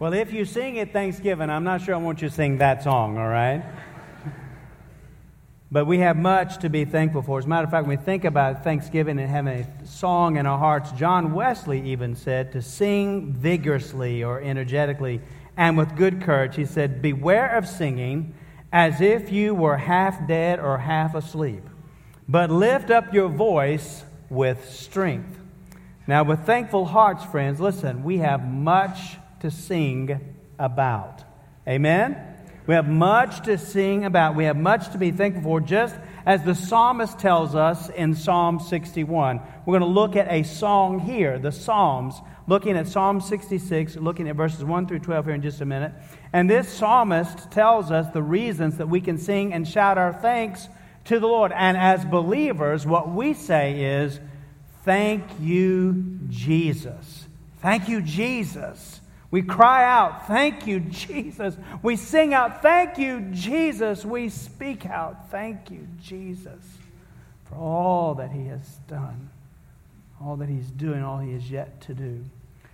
[0.00, 2.82] Well, if you sing at Thanksgiving, I'm not sure I want you to sing that
[2.82, 3.62] song, all right?
[5.70, 7.38] But we have much to be thankful for.
[7.38, 10.46] As a matter of fact, when we think about Thanksgiving and having a song in
[10.46, 15.20] our hearts, John Wesley even said to sing vigorously or energetically
[15.58, 16.56] and with good courage.
[16.56, 18.32] He said, Beware of singing
[18.72, 21.68] as if you were half dead or half asleep,
[22.26, 25.38] but lift up your voice with strength.
[26.06, 31.24] Now, with thankful hearts, friends, listen, we have much to sing about.
[31.66, 32.16] Amen?
[32.66, 34.36] We have much to sing about.
[34.36, 38.60] We have much to be thankful for, just as the psalmist tells us in Psalm
[38.60, 39.40] 61.
[39.66, 42.14] We're going to look at a song here, the Psalms,
[42.46, 45.92] looking at Psalm 66, looking at verses 1 through 12 here in just a minute.
[46.32, 50.68] And this psalmist tells us the reasons that we can sing and shout our thanks
[51.06, 51.52] to the Lord.
[51.52, 54.20] And as believers, what we say is,
[54.84, 57.26] Thank you, Jesus.
[57.60, 58.99] Thank you, Jesus.
[59.30, 61.56] We cry out, Thank you, Jesus.
[61.82, 64.04] We sing out, Thank you, Jesus.
[64.04, 66.60] We speak out, Thank you, Jesus,
[67.44, 69.30] for all that He has done,
[70.20, 72.24] all that He's doing, all He is yet to do.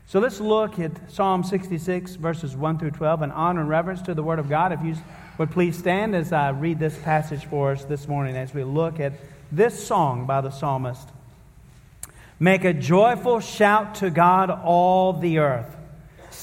[0.09, 4.15] So let's look at Psalm 66, verses 1 through 12, in honor and reverence to
[4.15, 4.73] the Word of God.
[4.73, 4.95] If you
[5.37, 9.01] would please stand as I read this passage for us this morning as we look
[9.01, 9.13] at
[9.53, 11.09] this song by the psalmist.
[12.39, 15.76] Make a joyful shout to God, all the earth.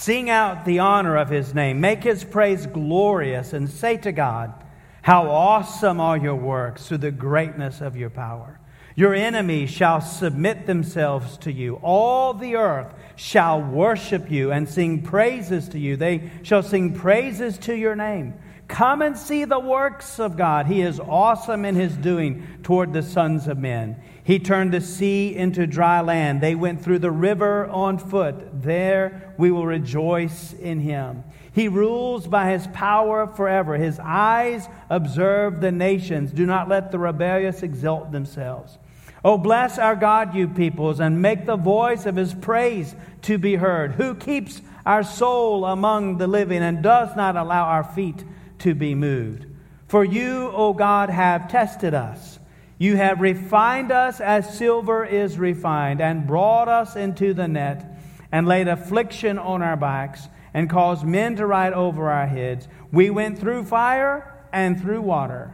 [0.04, 1.80] Sing out the honor of his name.
[1.80, 4.54] Make his praise glorious and say to God,
[5.02, 8.60] How awesome are your works through the greatness of your power.
[8.98, 11.76] Your enemies shall submit themselves to you.
[11.76, 15.95] All the earth shall worship you and sing praises to you.
[15.95, 18.34] They shall sing praises to your name.
[18.67, 20.66] Come and see the works of God.
[20.66, 24.02] He is awesome in his doing toward the sons of men.
[24.24, 26.40] He turned the sea into dry land.
[26.40, 28.62] They went through the river on foot.
[28.64, 31.24] There we will rejoice in him.
[31.52, 33.76] He rules by his power forever.
[33.76, 36.32] His eyes observe the nations.
[36.32, 38.78] Do not let the rebellious exalt themselves.
[39.26, 43.56] Oh, bless our God, you peoples, and make the voice of his praise to be
[43.56, 43.94] heard.
[43.94, 48.23] Who keeps our soul among the living and does not allow our feet
[48.60, 49.45] to be moved?
[49.88, 52.33] For you, O God, have tested us
[52.78, 57.86] you have refined us as silver is refined, and brought us into the net,
[58.32, 62.67] and laid affliction on our backs, and caused men to ride over our heads.
[62.92, 65.52] We went through fire and through water,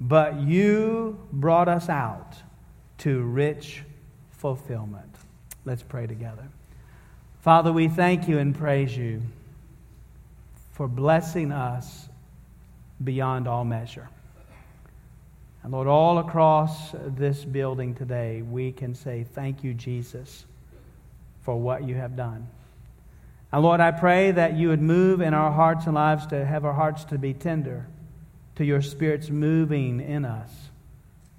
[0.00, 2.36] but you brought us out
[2.98, 3.82] to rich
[4.30, 5.16] fulfillment.
[5.64, 6.48] Let's pray together.
[7.40, 9.22] Father, we thank you and praise you
[10.72, 12.08] for blessing us
[13.02, 14.08] beyond all measure.
[15.62, 20.44] And Lord, all across this building today, we can say, Thank you, Jesus,
[21.42, 22.48] for what you have done.
[23.52, 26.64] And Lord, I pray that you would move in our hearts and lives to have
[26.64, 27.86] our hearts to be tender
[28.56, 30.50] to your Spirit's moving in us.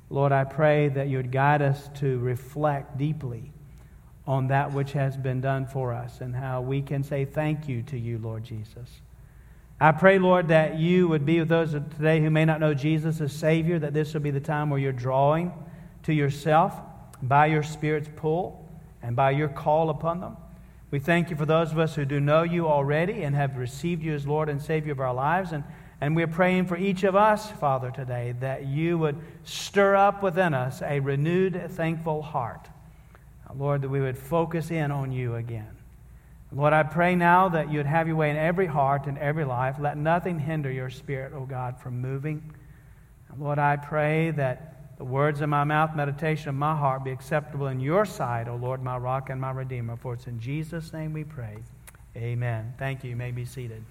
[0.09, 3.51] Lord, I pray that you would guide us to reflect deeply
[4.27, 7.81] on that which has been done for us and how we can say thank you
[7.83, 9.01] to you, Lord Jesus.
[9.83, 13.19] I pray, Lord, that you would be with those today who may not know Jesus
[13.19, 15.51] as Savior, that this will be the time where you're drawing
[16.03, 16.73] to yourself
[17.21, 18.65] by your Spirit's pull
[19.01, 20.37] and by your call upon them.
[20.89, 24.03] We thank you for those of us who do know you already and have received
[24.03, 25.51] you as Lord and Savior of our lives.
[25.51, 25.65] And,
[25.99, 30.53] and we're praying for each of us, Father, today, that you would stir up within
[30.53, 32.69] us a renewed, thankful heart.
[33.53, 35.82] Lord, that we would focus in on you again.
[36.55, 39.77] Lord, I pray now that you'd have your way in every heart and every life.
[39.79, 42.53] Let nothing hinder your spirit, O oh God, from moving.
[43.39, 47.67] Lord, I pray that the words of my mouth, meditation of my heart be acceptable
[47.67, 49.95] in your sight, O Lord, my rock and my redeemer.
[49.95, 51.57] For it's in Jesus' name we pray.
[52.15, 52.75] Amen.
[52.77, 53.09] Thank you.
[53.09, 53.83] You may be seated.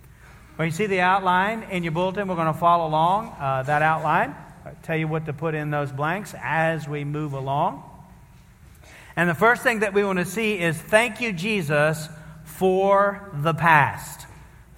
[0.57, 2.29] Well, you see the outline in your bulletin.
[2.29, 4.37] We're going to follow along uh, that outline.
[4.65, 7.83] I'll tell you what to put in those blanks as we move along.
[9.17, 12.09] And the first thing that we want to see is thank you, Jesus
[12.57, 14.27] for the past.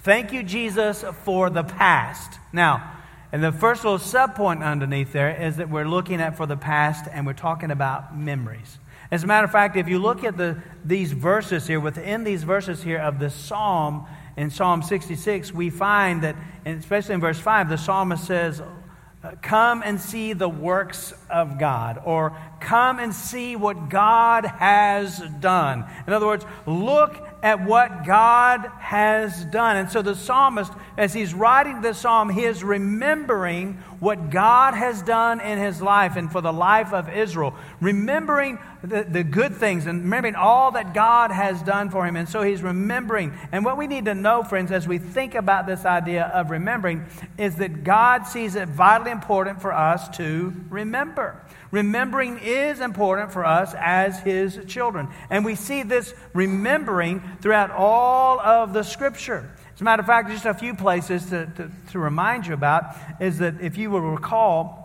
[0.01, 2.39] Thank you, Jesus, for the past.
[2.53, 2.93] Now,
[3.33, 7.07] and the first little subpoint underneath there is that we're looking at for the past
[7.11, 8.79] and we're talking about memories.
[9.11, 12.43] As a matter of fact, if you look at the, these verses here, within these
[12.43, 14.07] verses here of the psalm,
[14.37, 19.83] in Psalm 66, we find that, especially in verse 5, the psalmist says, uh, Come
[19.85, 25.85] and see the works of God, or come and see what God has done.
[26.07, 29.77] In other words, look at what God has done.
[29.77, 35.01] And so the psalmist, as he's writing this psalm, he is remembering what God has
[35.03, 39.87] done in his life and for the life of Israel, remembering the, the good things
[39.87, 42.15] and remembering all that God has done for him.
[42.15, 43.33] And so he's remembering.
[43.51, 47.07] And what we need to know, friends, as we think about this idea of remembering,
[47.39, 51.41] is that God sees it vitally important for us to remember.
[51.71, 55.09] Remembering is important for us as His children.
[55.31, 59.51] And we see this remembering throughout all of the Scripture.
[59.75, 62.95] As a matter of fact, just a few places to, to, to remind you about
[63.21, 64.85] is that if you will recall,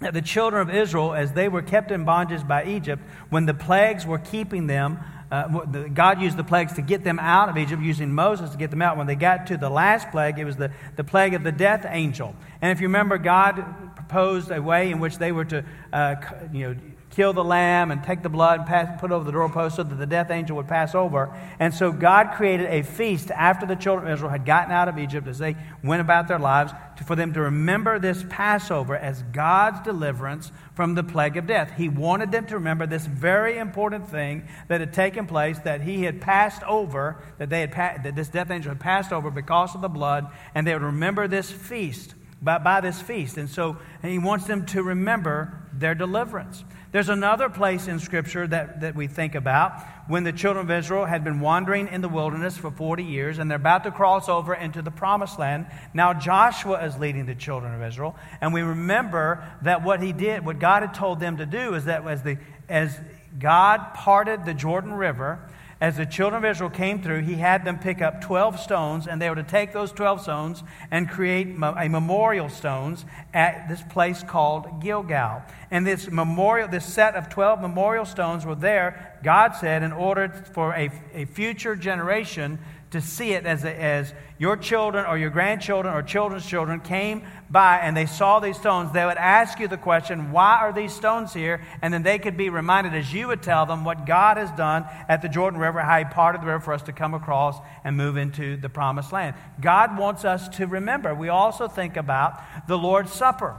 [0.00, 3.54] that the children of Israel, as they were kept in bondage by Egypt, when the
[3.54, 4.98] plagues were keeping them,
[5.30, 8.70] uh, God used the plagues to get them out of Egypt, using Moses to get
[8.70, 8.96] them out.
[8.96, 11.86] When they got to the last plague, it was the, the plague of the death
[11.88, 12.34] angel.
[12.62, 16.16] And if you remember, God proposed a way in which they were to, uh,
[16.52, 16.80] you know,
[17.10, 19.96] kill the lamb and take the blood and pass, put over the doorpost so that
[19.96, 21.36] the death angel would pass over.
[21.58, 24.98] And so God created a feast after the children of Israel had gotten out of
[24.98, 29.22] Egypt as they went about their lives to, for them to remember this Passover as
[29.32, 31.72] God's deliverance from the plague of death.
[31.76, 36.04] He wanted them to remember this very important thing that had taken place that he
[36.04, 39.74] had passed over, that, they had pa- that this death angel had passed over because
[39.74, 43.36] of the blood, and they would remember this feast by, by this feast.
[43.36, 46.64] And so and he wants them to remember their deliverance.
[46.92, 51.04] There's another place in Scripture that, that we think about when the children of Israel
[51.04, 54.54] had been wandering in the wilderness for 40 years and they're about to cross over
[54.54, 55.66] into the promised land.
[55.94, 58.16] Now Joshua is leading the children of Israel.
[58.40, 61.84] And we remember that what he did, what God had told them to do, is
[61.84, 62.38] that as, the,
[62.68, 62.98] as
[63.38, 65.38] God parted the Jordan River,
[65.80, 69.20] as the children of Israel came through, he had them pick up 12 stones, and
[69.20, 74.22] they were to take those 12 stones and create a memorial stones at this place
[74.22, 75.42] called Gilgal.
[75.70, 80.28] And this memorial, this set of 12 memorial stones were there, God said, in order
[80.52, 82.58] for a, a future generation
[82.90, 87.78] to see it as, as your children or your grandchildren or children's children came by
[87.78, 91.32] and they saw these stones, they would ask you the question, Why are these stones
[91.32, 91.64] here?
[91.82, 94.86] And then they could be reminded, as you would tell them, what God has done
[95.08, 97.96] at the Jordan River, how He parted the river for us to come across and
[97.96, 99.36] move into the promised land.
[99.60, 101.14] God wants us to remember.
[101.14, 103.56] We also think about the Lord's Supper.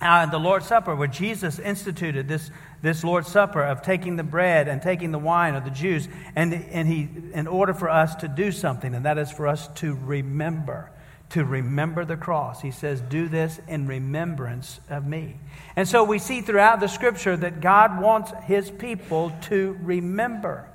[0.00, 2.50] Uh, the Lord's Supper, where Jesus instituted this
[2.82, 6.54] this Lord's Supper of taking the bread and taking the wine of the Jews, and,
[6.54, 9.94] and he, in order for us to do something, and that is for us to
[9.94, 10.90] remember,
[11.30, 12.62] to remember the cross.
[12.62, 15.36] He says, Do this in remembrance of me.
[15.76, 20.66] And so we see throughout the scripture that God wants his people to remember.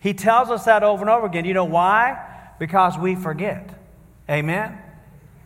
[0.00, 1.44] He tells us that over and over again.
[1.44, 2.54] You know why?
[2.58, 3.70] Because we forget.
[4.28, 4.78] Amen?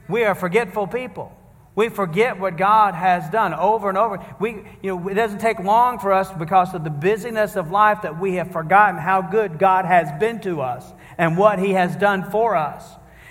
[0.09, 1.37] We are forgetful people.
[1.75, 4.25] We forget what God has done over and over.
[4.41, 8.03] We, you know, it doesn't take long for us because of the busyness of life
[8.03, 10.85] that we have forgotten how good God has been to us
[11.17, 12.85] and what He has done for us.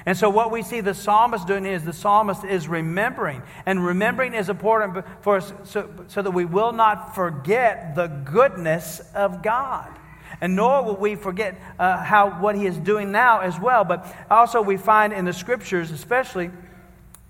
[0.06, 3.44] And so, what we see the psalmist doing is the psalmist is remembering.
[3.66, 9.02] And remembering is important for us so, so that we will not forget the goodness
[9.14, 10.00] of God
[10.42, 13.84] and nor will we forget uh, how what he is doing now as well.
[13.84, 16.52] But also, we find in the scriptures, especially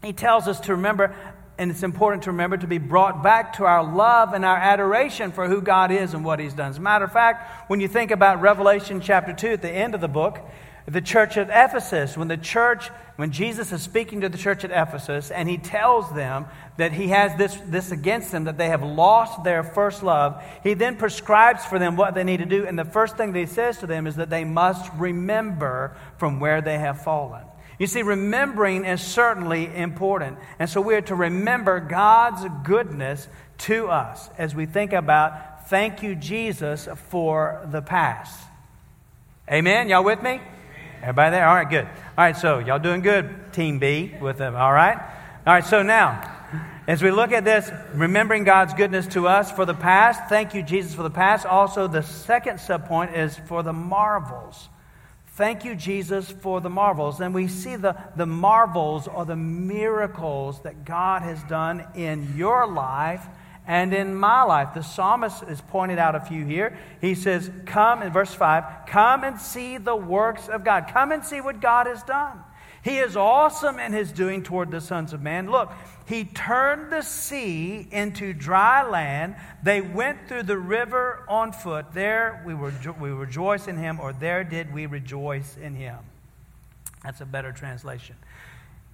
[0.04, 1.16] he tells us to remember,
[1.57, 5.31] and it's important to remember, to be brought back to our love and our adoration
[5.31, 6.69] for who God is and what He's done.
[6.69, 9.96] As a matter of fact, when you think about Revelation chapter 2 at the end
[9.96, 10.40] of the book,
[10.88, 12.88] the church at Ephesus, when the church,
[13.18, 16.45] when Jesus is speaking to the church at Ephesus, and he tells them
[16.78, 20.74] that he has this, this against them, that they have lost their first love, he
[20.74, 22.66] then prescribes for them what they need to do.
[22.66, 26.40] And the first thing that he says to them is that they must remember from
[26.40, 27.44] where they have fallen.
[27.80, 30.38] You see, remembering is certainly important.
[30.59, 33.28] And so we're to remember God's goodness
[33.59, 38.38] to us as we think about thank you, Jesus, for the past.
[39.50, 39.88] Amen?
[39.88, 40.42] Y'all with me?
[41.02, 41.48] Everybody there?
[41.48, 41.86] All right, good.
[41.86, 44.56] All right, so y'all doing good, Team B, with them.
[44.56, 44.98] All right?
[45.48, 46.21] All right, so now,
[46.86, 50.64] as we look at this, remembering God's goodness to us for the past, thank you,
[50.64, 51.45] Jesus, for the past.
[51.45, 54.68] Also, the second subpoint is for the marvels
[55.40, 57.22] Thank you, Jesus, for the marvels.
[57.22, 62.68] And we see the, the marvels or the miracles that God has done in your
[62.68, 63.26] life
[63.66, 64.74] and in my life.
[64.74, 66.78] The psalmist has pointed out a few here.
[67.00, 70.90] He says, Come, in verse 5, come and see the works of God.
[70.92, 72.44] Come and see what God has done.
[72.83, 75.52] He is awesome in his doing toward the sons of man.
[75.52, 75.71] Look,
[76.06, 79.36] he turned the sea into dry land.
[79.62, 81.94] They went through the river on foot.
[81.94, 85.98] There we, were, we rejoice in him, or there did we rejoice in him.
[87.04, 88.16] That's a better translation.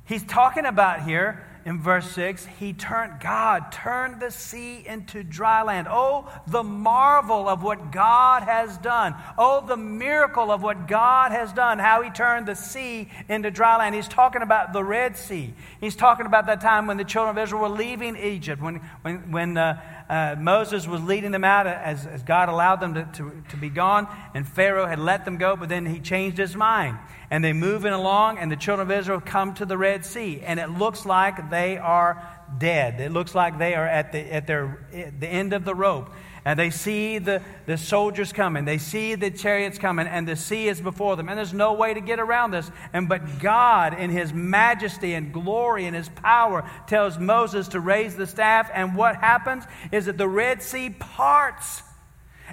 [0.05, 5.63] He's talking about here in verse 6, he turned, God turned the sea into dry
[5.63, 5.87] land.
[5.89, 9.15] Oh, the marvel of what God has done.
[9.35, 13.77] Oh, the miracle of what God has done, how he turned the sea into dry
[13.77, 13.95] land.
[13.95, 15.55] He's talking about the Red Sea.
[15.81, 19.31] He's talking about that time when the children of Israel were leaving Egypt, when, when,
[19.31, 23.43] when uh, uh, Moses was leading them out as, as God allowed them to, to,
[23.49, 26.97] to be gone, and Pharaoh had let them go, but then he changed his mind
[27.31, 30.59] and they moving along, and the children of Israel come to the Red Sea, and
[30.59, 32.21] it looks like they are
[32.57, 32.99] dead.
[32.99, 36.11] It looks like they are at the, at their, at the end of the rope.
[36.45, 38.65] And they see the, the soldiers coming.
[38.65, 41.27] They see the chariots coming, and the sea is before them.
[41.27, 42.69] And there's no way to get around this.
[42.93, 48.15] And but God, in His majesty and glory and His power, tells Moses to raise
[48.15, 48.69] the staff.
[48.71, 51.81] And what happens is that the Red Sea parts,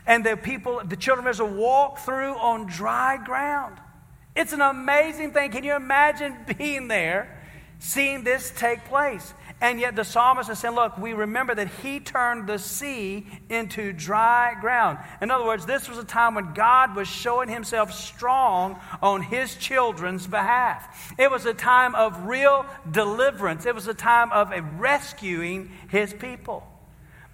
[0.06, 3.76] and the people, the children of Israel, walk through on dry ground.
[4.34, 5.50] It's an amazing thing.
[5.50, 7.41] Can you imagine being there,
[7.82, 9.34] seeing this take place?
[9.60, 13.92] And yet the psalmist is saying, Look, we remember that he turned the sea into
[13.92, 14.98] dry ground.
[15.20, 19.54] In other words, this was a time when God was showing himself strong on his
[19.56, 21.14] children's behalf.
[21.16, 26.66] It was a time of real deliverance, it was a time of rescuing his people.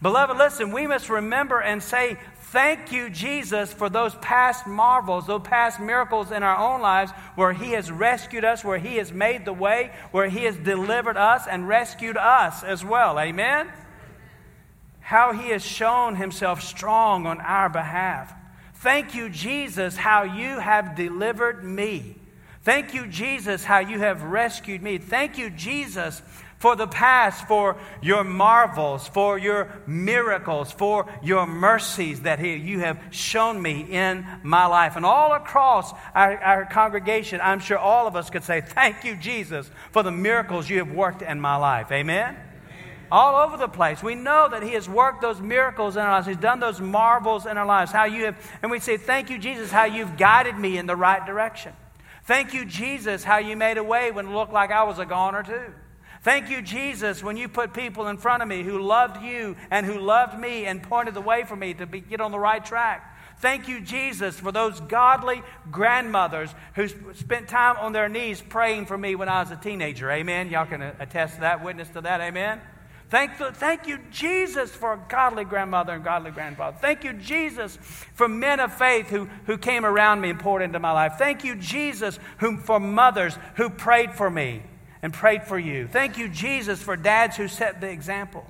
[0.00, 2.18] Beloved, listen, we must remember and say
[2.50, 7.52] Thank you, Jesus, for those past marvels, those past miracles in our own lives where
[7.52, 11.46] He has rescued us, where He has made the way, where He has delivered us
[11.46, 13.20] and rescued us as well.
[13.20, 13.68] Amen?
[15.00, 18.32] How He has shown Himself strong on our behalf.
[18.76, 22.16] Thank you, Jesus, how you have delivered me.
[22.62, 24.96] Thank you, Jesus, how you have rescued me.
[24.96, 26.22] Thank you, Jesus,
[26.58, 33.00] for the past, for your marvels, for your miracles, for your mercies that you have
[33.10, 34.96] shown me in my life.
[34.96, 39.16] And all across our, our, congregation, I'm sure all of us could say, Thank you,
[39.16, 41.90] Jesus, for the miracles you have worked in my life.
[41.92, 42.36] Amen?
[43.10, 44.02] all over the place.
[44.02, 46.26] We know that He has worked those miracles in our lives.
[46.26, 47.90] He's done those marvels in our lives.
[47.90, 50.94] How you have, and we say, Thank you, Jesus, how you've guided me in the
[50.94, 51.72] right direction.
[52.24, 55.06] Thank you, Jesus, how you made a way when it looked like I was a
[55.06, 55.72] goner too.
[56.22, 59.86] Thank you, Jesus, when you put people in front of me who loved you and
[59.86, 62.64] who loved me and pointed the way for me to be, get on the right
[62.64, 63.14] track.
[63.40, 68.98] Thank you, Jesus, for those godly grandmothers who spent time on their knees praying for
[68.98, 70.10] me when I was a teenager.
[70.10, 70.50] Amen.
[70.50, 72.20] Y'all can uh, attest to that, witness to that.
[72.20, 72.60] Amen.
[73.10, 76.76] Thank, thank you, Jesus, for a godly grandmother and godly grandfather.
[76.80, 77.78] Thank you, Jesus,
[78.12, 81.14] for men of faith who, who came around me and poured into my life.
[81.16, 82.18] Thank you, Jesus,
[82.64, 84.62] for mothers who prayed for me
[85.02, 85.86] and prayed for you.
[85.86, 88.44] Thank you, Jesus, for dads who set the example.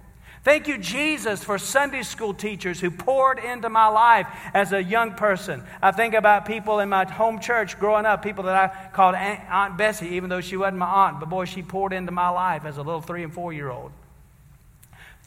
[0.45, 5.15] Thank you, Jesus, for Sunday school teachers who poured into my life as a young
[5.15, 5.63] person.
[5.83, 9.77] I think about people in my home church growing up, people that I called Aunt,
[9.77, 12.79] Bessie, even though she wasn't my aunt, but boy, she poured into my life as
[12.79, 13.93] a little three and four year old.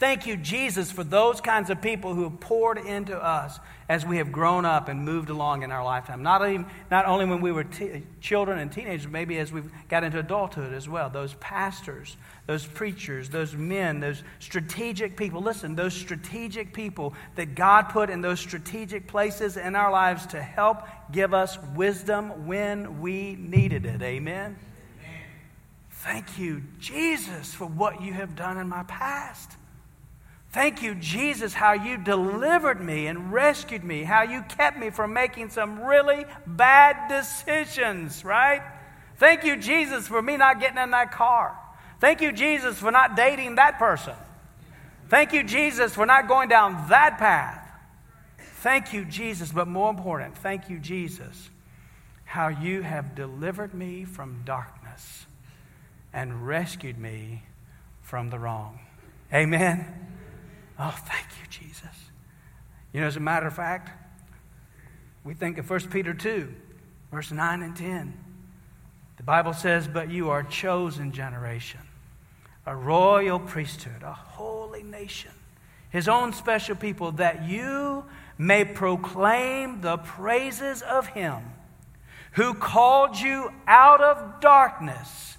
[0.02, 4.18] Thank you, Jesus, for those kinds of people who have poured into us as we
[4.18, 6.24] have grown up and moved along in our lifetime.
[6.24, 10.04] Not, even, not only when we were t- children and teenagers, maybe as we've got
[10.04, 11.12] into adulthood as well.
[11.12, 12.18] Those pastors,
[12.48, 15.40] those preachers, those men, those strategic people.
[15.40, 20.42] Listen, those strategic people that God put in those strategic places in our lives to
[20.42, 20.82] help
[21.12, 24.02] give us wisdom when we needed it.
[24.02, 24.58] Amen.
[25.92, 29.58] Thank you, Jesus, for what you have done in my past.
[30.52, 35.14] Thank you, Jesus, how you delivered me and rescued me, how you kept me from
[35.14, 38.62] making some really bad decisions, right?
[39.16, 41.58] Thank you, Jesus, for me not getting in that car.
[42.02, 44.16] Thank you, Jesus, for not dating that person.
[45.08, 47.66] Thank you, Jesus, for not going down that path.
[48.56, 51.50] Thank you, Jesus, but more important, thank you, Jesus,
[52.26, 55.26] how you have delivered me from darkness
[56.14, 57.44] and rescued me
[58.02, 58.80] from the wrong.
[59.34, 60.12] Amen.
[60.84, 62.10] Oh, thank you, Jesus.
[62.92, 63.92] You know, as a matter of fact,
[65.24, 66.52] we think of 1 Peter 2,
[67.12, 68.18] verse 9 and 10.
[69.18, 71.82] The Bible says, But you are a chosen generation,
[72.66, 75.30] a royal priesthood, a holy nation,
[75.92, 78.04] his own special people, that you
[78.40, 81.44] may proclaim the praises of him
[82.32, 85.38] who called you out of darkness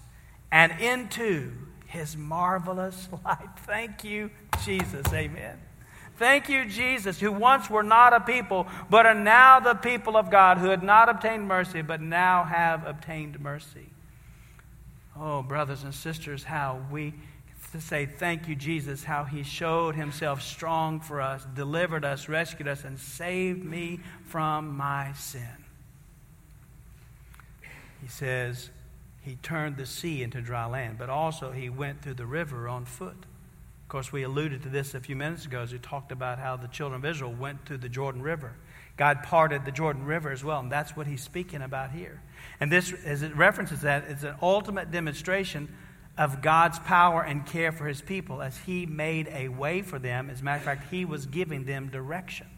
[0.53, 1.51] and into
[1.93, 3.49] his marvelous light.
[3.67, 4.31] Thank you,
[4.65, 5.07] Jesus.
[5.13, 5.59] Amen.
[6.17, 10.31] Thank you, Jesus, who once were not a people, but are now the people of
[10.31, 13.91] God, who had not obtained mercy, but now have obtained mercy.
[15.19, 17.15] Oh, brothers and sisters, how we
[17.73, 22.69] to say thank you, Jesus, how he showed himself strong for us, delivered us, rescued
[22.69, 25.65] us, and saved me from my sin.
[28.03, 28.69] He says,
[29.23, 32.85] he turned the sea into dry land, but also he went through the river on
[32.85, 33.17] foot.
[33.83, 36.57] Of course, we alluded to this a few minutes ago as we talked about how
[36.57, 38.55] the children of Israel went through the Jordan River.
[38.97, 42.21] God parted the Jordan River as well, and that's what he's speaking about here.
[42.59, 45.75] And this, as it references that, is an ultimate demonstration
[46.19, 50.31] of God's power and care for his people as he made a way for them.
[50.31, 52.49] As a matter of fact, he was giving them direction.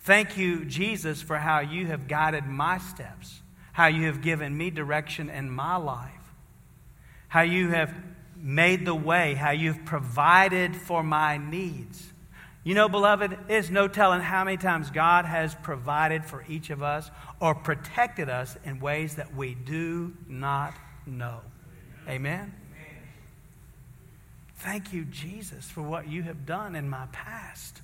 [0.00, 3.40] Thank you, Jesus, for how you have guided my steps
[3.72, 6.10] how you have given me direction in my life,
[7.28, 7.94] how you have
[8.36, 12.06] made the way, how you've provided for my needs.
[12.62, 16.82] You know, beloved, it's no telling how many times God has provided for each of
[16.82, 20.74] us or protected us in ways that we do not
[21.06, 21.40] know.
[22.08, 22.54] Amen?
[24.56, 27.80] Thank you, Jesus, for what you have done in my past.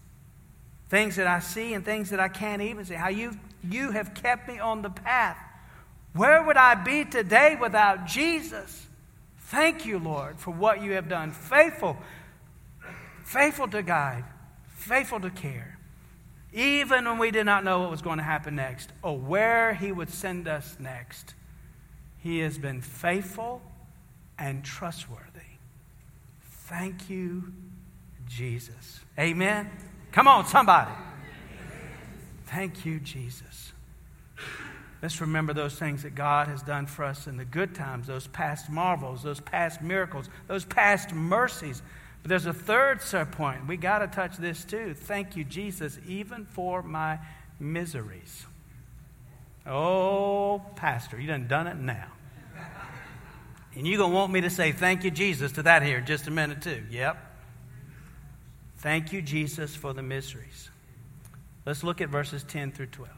[0.91, 2.95] Things that I see and things that I can't even see.
[2.95, 3.33] How you,
[3.69, 5.39] you have kept me on the path
[6.17, 8.87] where would I be today without Jesus?
[9.39, 11.31] Thank you, Lord, for what you have done.
[11.31, 11.97] Faithful,
[13.25, 14.25] faithful to guide,
[14.69, 15.79] faithful to care.
[16.53, 19.93] Even when we did not know what was going to happen next or where He
[19.93, 21.35] would send us next,
[22.19, 23.61] He has been faithful
[24.39, 25.23] and trustworthy.
[26.67, 27.53] Thank you,
[28.27, 29.01] Jesus.
[29.19, 29.71] Amen.
[30.13, 30.91] Come on, somebody.
[32.47, 33.46] Thank you, Jesus.
[35.07, 38.27] Let's remember those things that God has done for us in the good times, those
[38.27, 41.81] past marvels, those past miracles, those past mercies.
[42.25, 43.69] But there's a third point.
[43.69, 44.95] We got to touch this too.
[44.95, 47.21] Thank you, Jesus, even for my
[47.61, 48.47] miseries.
[49.65, 52.09] Oh, Pastor, you done done it now.
[53.77, 56.07] And you're going to want me to say thank you, Jesus, to that here in
[56.07, 56.83] just a minute, too.
[56.91, 57.17] Yep.
[58.79, 60.69] Thank you, Jesus, for the miseries.
[61.65, 63.16] Let's look at verses 10 through 12.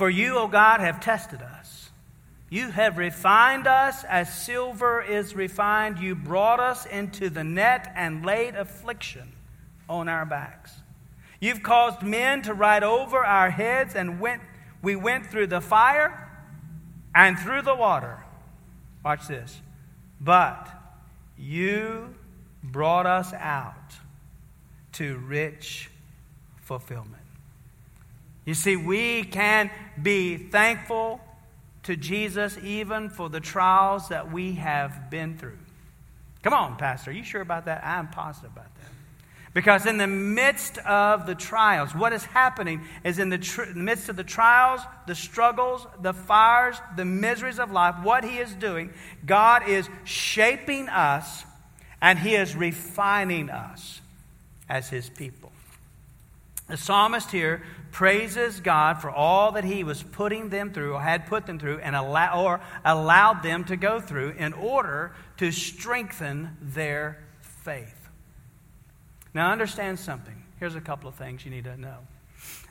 [0.00, 1.90] For you, O God, have tested us.
[2.48, 5.98] You have refined us as silver is refined.
[5.98, 9.30] You brought us into the net and laid affliction
[9.90, 10.72] on our backs.
[11.38, 14.40] You've caused men to ride over our heads, and went,
[14.80, 16.30] we went through the fire
[17.14, 18.24] and through the water.
[19.04, 19.60] Watch this.
[20.18, 20.66] But
[21.36, 22.14] you
[22.62, 23.92] brought us out
[24.92, 25.90] to rich
[26.56, 27.19] fulfillment.
[28.44, 29.70] You see, we can
[30.00, 31.20] be thankful
[31.84, 35.58] to Jesus even for the trials that we have been through.
[36.42, 37.10] Come on, Pastor.
[37.10, 37.84] Are you sure about that?
[37.84, 38.80] I'm positive about that.
[39.52, 44.08] Because in the midst of the trials, what is happening is in the tr- midst
[44.08, 48.92] of the trials, the struggles, the fires, the miseries of life, what He is doing,
[49.26, 51.44] God is shaping us
[52.00, 54.00] and He is refining us
[54.68, 55.50] as His people.
[56.68, 61.26] The psalmist here praises God for all that he was putting them through or had
[61.26, 66.56] put them through and allow, or allowed them to go through in order to strengthen
[66.60, 68.08] their faith.
[69.34, 70.44] Now understand something.
[70.58, 71.98] Here's a couple of things you need to know.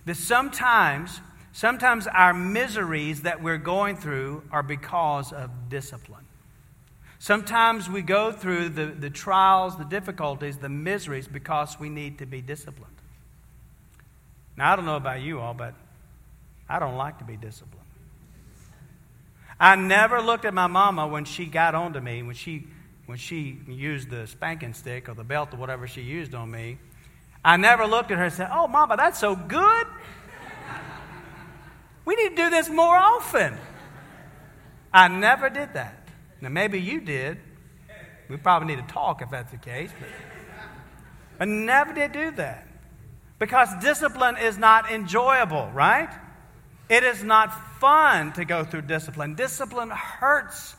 [0.05, 6.25] That sometimes sometimes our miseries that we're going through are because of discipline.
[7.19, 12.25] Sometimes we go through the, the trials, the difficulties, the miseries because we need to
[12.25, 12.98] be disciplined.
[14.59, 15.73] Now, I don't know about you all, but
[16.67, 17.79] I don't like to be disciplined.
[19.57, 22.67] I never looked at my mama when she got onto me, when she,
[23.05, 26.77] when she used the spanking stick or the belt or whatever she used on me.
[27.43, 29.87] I never looked at her and said, Oh, mama, that's so good.
[32.03, 33.57] We need to do this more often.
[34.91, 36.09] I never did that.
[36.41, 37.37] Now, maybe you did.
[38.27, 39.91] We probably need to talk if that's the case.
[39.97, 40.09] But
[41.39, 42.65] I never did do that.
[43.39, 46.09] Because discipline is not enjoyable, right?
[46.89, 49.35] It is not fun to go through discipline.
[49.35, 50.75] Discipline hurts.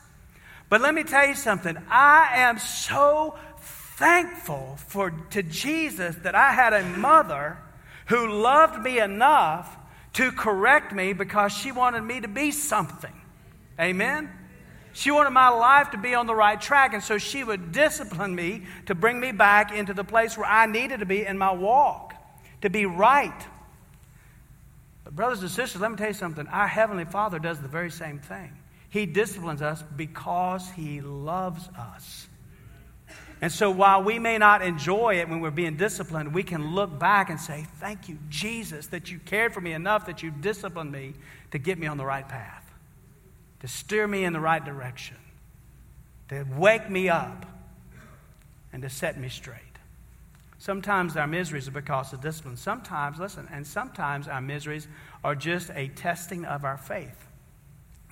[0.69, 1.75] But let me tell you something.
[1.89, 7.57] I am so thankful for to Jesus that I had a mother
[8.07, 9.75] who loved me enough
[10.13, 13.13] to correct me because she wanted me to be something.
[13.79, 14.29] Amen.
[14.93, 18.35] She wanted my life to be on the right track, and so she would discipline
[18.35, 21.51] me to bring me back into the place where I needed to be in my
[21.51, 22.10] walk
[22.61, 23.47] to be right.
[25.03, 26.47] But, brothers and sisters, let me tell you something.
[26.47, 28.51] Our Heavenly Father does the very same thing.
[28.89, 32.27] He disciplines us because He loves us.
[33.41, 36.99] And so, while we may not enjoy it when we're being disciplined, we can look
[36.99, 40.91] back and say, Thank you, Jesus, that you cared for me enough that you disciplined
[40.91, 41.13] me
[41.49, 42.71] to get me on the right path,
[43.61, 45.17] to steer me in the right direction,
[46.29, 47.47] to wake me up,
[48.71, 49.70] and to set me straight.
[50.61, 52.55] Sometimes our miseries are because of discipline.
[52.55, 54.87] Sometimes, listen, and sometimes our miseries
[55.23, 57.27] are just a testing of our faith.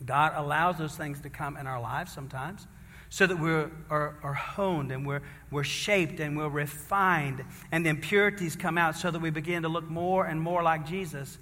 [0.03, 2.65] God allows those things to come in our lives sometimes
[3.09, 7.91] so that we're are, are honed and we're, we're shaped and we're refined and the
[7.91, 11.37] impurities come out so that we begin to look more and more like Jesus.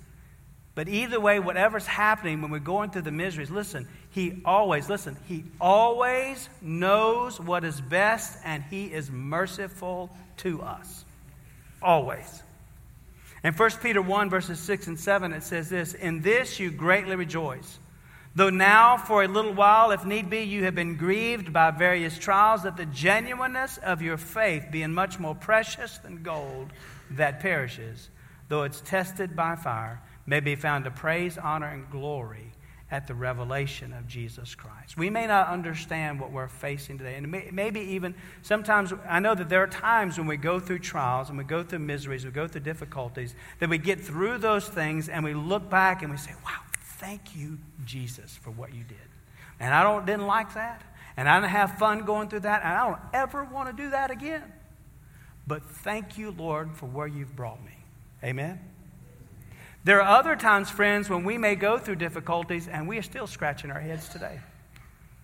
[0.78, 5.18] But either way, whatever's happening when we're going through the miseries, listen, He always, listen,
[5.28, 11.04] He always knows what is best and He is merciful to us.
[11.82, 12.44] Always.
[13.44, 17.16] In 1 Peter 1, verses 6 and 7, it says this In this you greatly
[17.16, 17.80] rejoice
[18.36, 22.20] Though now, for a little while, if need be, you have been grieved by various
[22.20, 26.72] trials, that the genuineness of your faith, being much more precious than gold
[27.10, 28.12] that perishes,
[28.48, 32.52] though it's tested by fire, may be found to praise, honor, and glory
[32.90, 34.98] at the revelation of Jesus Christ.
[34.98, 37.16] We may not understand what we're facing today.
[37.16, 41.30] And maybe even sometimes, I know that there are times when we go through trials
[41.30, 45.10] and we go through miseries, we go through difficulties, that we get through those things
[45.10, 46.60] and we look back and we say, wow,
[46.98, 48.98] thank you, Jesus, for what you did.
[49.60, 50.82] And I don't, didn't like that.
[51.18, 52.64] And I didn't have fun going through that.
[52.64, 54.44] And I don't ever want to do that again.
[55.46, 57.72] But thank you, Lord, for where you've brought me.
[58.24, 58.60] Amen.
[59.88, 63.26] There are other times, friends, when we may go through difficulties and we are still
[63.26, 64.42] scratching our heads today.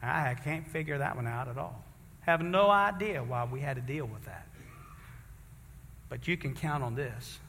[0.02, 1.84] I can't figure that one out at all.
[2.21, 4.47] Have no idea why we had to deal with that.
[6.08, 7.39] But you can count on this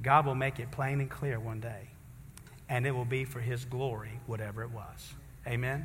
[0.00, 1.88] God will make it plain and clear one day
[2.68, 5.14] and it will be for His glory, whatever it was.
[5.48, 5.84] Amen?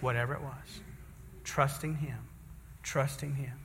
[0.00, 0.80] Whatever it was.
[1.44, 2.18] Trusting Him.
[2.82, 3.56] Trusting Him.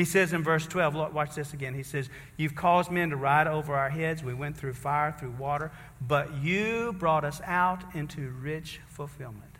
[0.00, 1.74] He says in verse 12, look, watch this again.
[1.74, 2.08] He says,
[2.38, 4.24] You've caused men to ride over our heads.
[4.24, 9.52] We went through fire, through water, but you brought us out into rich fulfillment.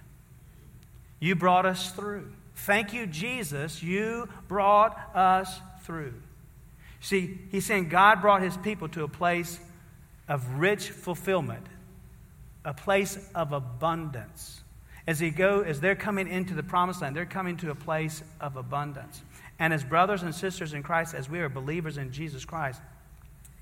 [1.18, 2.32] You brought us through.
[2.54, 3.82] Thank you, Jesus.
[3.82, 6.14] You brought us through.
[7.00, 9.60] See, he's saying God brought his people to a place
[10.26, 11.66] of rich fulfillment
[12.64, 14.62] a place of abundance.
[15.06, 18.22] As, they go, as they're coming into the promised land, they're coming to a place
[18.40, 19.22] of abundance.
[19.60, 22.80] And as brothers and sisters in Christ, as we are believers in Jesus Christ,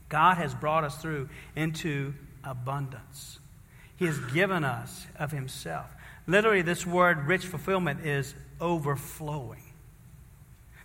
[0.08, 3.40] God has brought us through into abundance.
[3.96, 5.92] He has given us of Himself.
[6.28, 9.62] Literally, this word rich fulfillment is overflowing.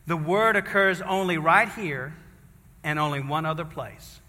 [0.08, 2.16] The word occurs only right here
[2.84, 4.20] and only one other place.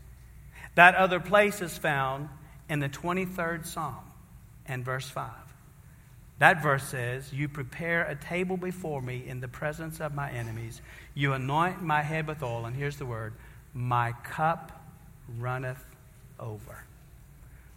[0.74, 2.28] That other place is found
[2.68, 4.04] in the 23rd Psalm
[4.66, 5.30] and verse 5.
[6.38, 10.80] That verse says, You prepare a table before me in the presence of my enemies.
[11.14, 12.66] You anoint my head with oil.
[12.66, 13.34] And here's the word
[13.72, 14.72] My cup
[15.38, 15.84] runneth
[16.40, 16.84] over.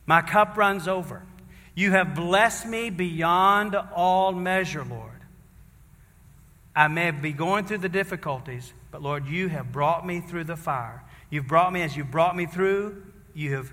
[0.06, 1.24] My cup runs over.
[1.76, 5.12] You have blessed me beyond all measure, Lord.
[6.76, 10.56] I may be going through the difficulties, but Lord, you have brought me through the
[10.56, 11.04] fire.
[11.30, 13.04] You've brought me as you brought me through.
[13.34, 13.72] You have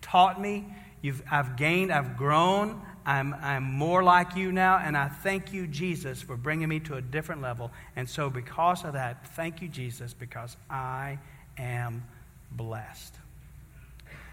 [0.00, 0.66] taught me.
[1.02, 2.82] You've, I've gained, I've grown.
[3.06, 6.94] I'm, I'm more like you now, and I thank you, Jesus, for bringing me to
[6.94, 7.70] a different level.
[7.96, 11.18] And so, because of that, thank you, Jesus, because I
[11.56, 12.04] am
[12.50, 13.14] blessed.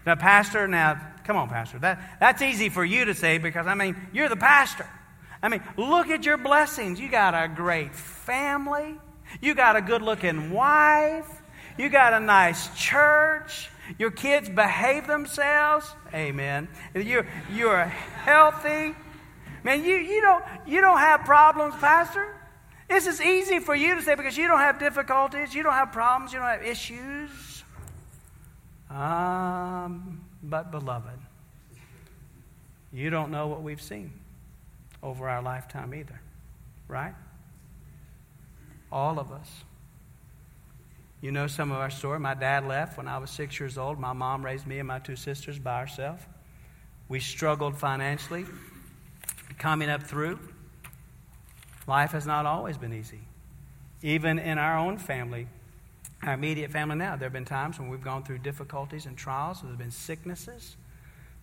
[0.06, 1.78] Now, Pastor, now, come on, Pastor.
[1.78, 4.86] That, that's easy for you to say because, I mean, you're the pastor.
[5.42, 6.98] I mean, look at your blessings.
[6.98, 8.96] You got a great family,
[9.40, 11.30] you got a good looking wife,
[11.76, 13.70] you got a nice church.
[13.98, 15.86] Your kids behave themselves.
[16.12, 16.68] Amen.
[16.94, 18.94] You're, you're healthy.
[19.64, 22.34] Man, you, you, don't, you don't have problems, Pastor.
[22.88, 25.92] This is easy for you to say because you don't have difficulties, you don't have
[25.92, 27.64] problems, you don't have issues.
[28.90, 31.18] Um, but, beloved,
[32.92, 34.12] you don't know what we've seen
[35.02, 36.20] over our lifetime either,
[36.88, 37.14] right?
[38.90, 39.48] All of us.
[41.20, 42.20] You know some of our story.
[42.20, 43.98] My dad left when I was six years old.
[43.98, 46.26] My mom raised me and my two sisters by herself.
[47.08, 48.44] We struggled financially,
[49.58, 50.38] coming up through.
[51.88, 53.20] Life has not always been easy.
[54.02, 55.48] Even in our own family,
[56.22, 59.62] our immediate family now, there have been times when we've gone through difficulties and trials.
[59.62, 60.76] There's been sicknesses.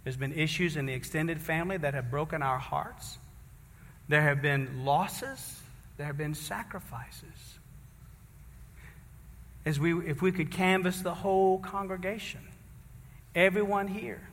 [0.03, 3.17] There's been issues in the extended family that have broken our hearts.
[4.07, 5.59] There have been losses.
[5.97, 7.54] There have been sacrifices
[9.79, 12.41] we, if we could canvass the whole congregation,
[13.33, 14.29] everyone here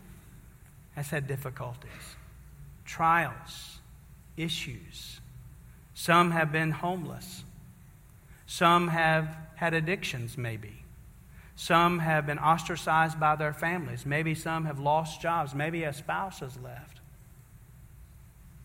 [0.95, 2.17] has had difficulties,
[2.85, 3.79] trials,
[4.37, 5.21] issues.
[5.95, 7.45] Some have been homeless.
[8.47, 10.85] Some have had addictions, maybe.
[11.57, 14.05] Some have been ostracized by their families.
[14.05, 15.55] Maybe some have lost jobs.
[15.55, 17.01] Maybe a spouse has left.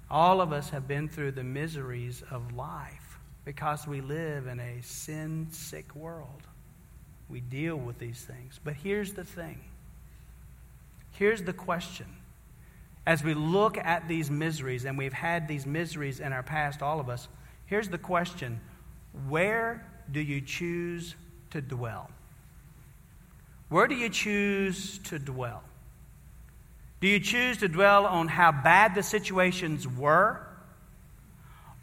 [0.10, 4.82] All of us have been through the miseries of life because we live in a
[4.82, 6.48] sin sick world.
[7.30, 8.60] We deal with these things.
[8.64, 9.60] But here's the thing
[11.12, 12.08] here's the question
[13.08, 17.00] as we look at these miseries, and we've had these miseries in our past, all
[17.00, 17.30] of us,
[17.66, 18.60] here's the question
[19.30, 21.16] Where do you choose
[21.52, 22.12] to dwell?
[23.70, 25.64] Where do you choose to dwell?
[27.00, 30.42] Do you choose to dwell on how bad the situations were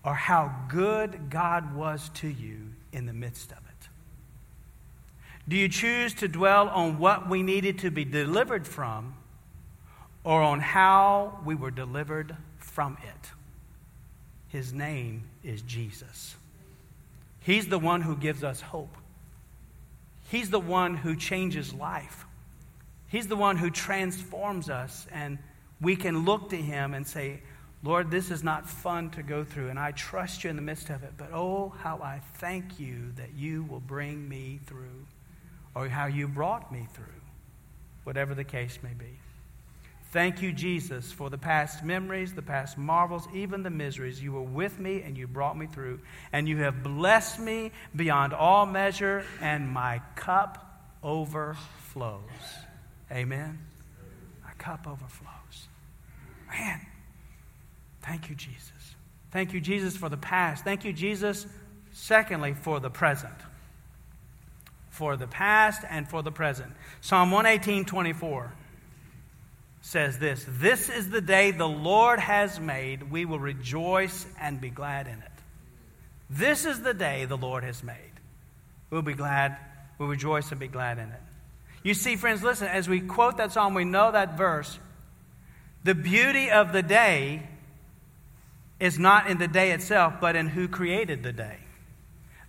[0.05, 3.64] or how good God was to you in the midst of it?
[5.49, 9.15] Do you choose to dwell on what we needed to be delivered from
[10.23, 13.31] or on how we were delivered from it?
[14.49, 16.37] His name is Jesus.
[17.41, 18.97] He's the one who gives us hope.
[20.31, 22.25] He's the one who changes life.
[23.09, 25.39] He's the one who transforms us, and
[25.81, 27.43] we can look to Him and say,
[27.83, 30.89] Lord, this is not fun to go through, and I trust you in the midst
[30.89, 35.07] of it, but oh, how I thank you that you will bring me through,
[35.75, 37.05] or how you brought me through,
[38.05, 39.19] whatever the case may be.
[40.15, 44.23] Thank you, Jesus, for the past memories, the past marvels, even the miseries.
[44.23, 45.99] You were with me and you brought me through.
[46.33, 52.21] And you have blessed me beyond all measure, and my cup overflows.
[53.11, 53.59] Amen.
[54.45, 55.69] My cup overflows.
[56.49, 56.81] Man,
[58.03, 58.71] thank you, Jesus.
[59.33, 60.63] Thank you, Jesus, for the past.
[60.63, 61.45] Thank you, Jesus,
[61.91, 63.35] secondly, for the present.
[64.95, 66.73] For the past and for the present.
[67.01, 68.53] Psalm 118 24
[69.81, 73.11] says this This is the day the Lord has made.
[73.11, 75.33] We will rejoice and be glad in it.
[76.31, 77.97] This is the day the Lord has made.
[78.91, 79.57] We'll be glad,
[79.99, 81.23] we'll rejoice and be glad in it.
[81.83, 84.79] You see, friends, listen, as we quote that psalm, we know that verse.
[85.83, 87.49] The beauty of the day
[88.79, 91.64] is not in the day itself, but in who created the day.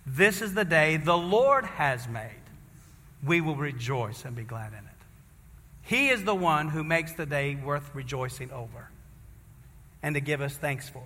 [0.06, 2.30] This is the day the Lord has made.
[3.24, 4.84] We will rejoice and be glad in it.
[5.82, 8.90] He is the one who makes the day worth rejoicing over
[10.02, 11.02] and to give us thanks for.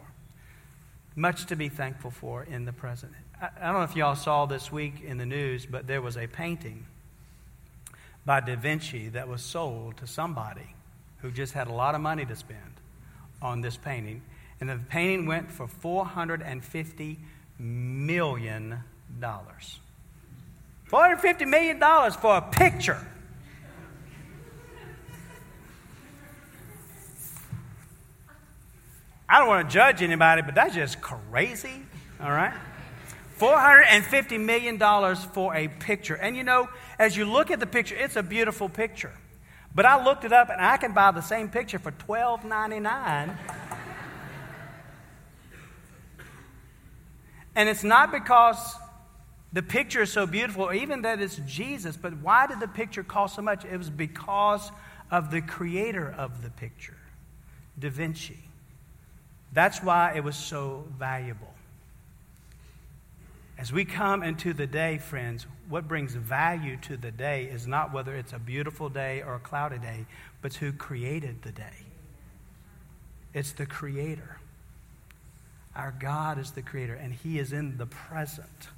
[1.17, 3.13] Much to be thankful for in the present.
[3.41, 6.27] I, don't know if y'all saw this week in the news, but there was a
[6.27, 6.85] painting
[8.27, 10.75] by Da Vinci that was sold to somebody
[11.23, 12.61] who just had a lot of money to spend
[13.41, 14.23] on this painting.
[14.61, 17.17] And the painting went for $450
[17.59, 18.85] million.
[20.91, 21.81] $450 million
[22.13, 22.99] for a picture.
[29.29, 31.83] I don't want to judge anybody, but that's just crazy,
[32.21, 32.53] all right?
[33.39, 34.79] $450 million
[35.33, 36.17] for a picture.
[36.17, 36.69] And you know,
[36.99, 39.13] as you look at the picture, it's a beautiful picture.
[39.73, 43.37] But I looked it up and I can buy the same picture for $12.99.
[47.55, 48.59] and it's not because
[49.53, 53.37] the picture is so beautiful, even that it's Jesus, but why did the picture cost
[53.37, 53.65] so much?
[53.65, 54.71] It was because
[55.11, 56.97] of the creator of the picture,
[57.79, 58.39] Da Vinci.
[59.53, 61.53] That's why it was so valuable.
[63.59, 67.93] As we come into the day, friends, what brings value to the day is not
[67.93, 70.07] whether it's a beautiful day or a cloudy day,
[70.41, 71.85] but who created the day.
[73.35, 74.39] It's the Creator.
[75.77, 78.69] Our God is the Creator, and He is in the present.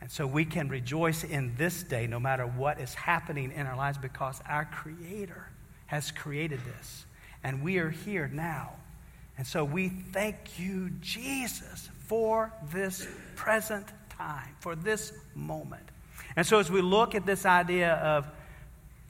[0.00, 3.76] And so we can rejoice in this day no matter what is happening in our
[3.76, 5.48] lives because our Creator
[5.86, 7.04] has created this.
[7.42, 8.74] And we are here now.
[9.36, 13.06] And so we thank you, Jesus, for this
[13.36, 15.82] present time, for this moment.
[16.36, 18.26] And so as we look at this idea of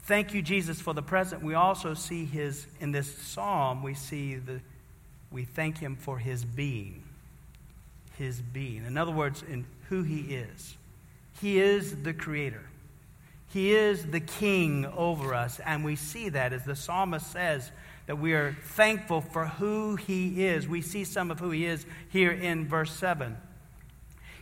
[0.02, 4.36] thank you, Jesus, for the present, we also see his, in this psalm, we see
[4.36, 4.60] the,
[5.30, 7.02] we thank him for his being.
[8.16, 8.84] His being.
[8.86, 10.76] In other words, in who he is.
[11.40, 12.64] He is the creator.
[13.50, 15.60] He is the king over us.
[15.60, 17.70] And we see that as the psalmist says,
[18.06, 20.66] that we are thankful for who he is.
[20.66, 23.36] We see some of who he is here in verse 7.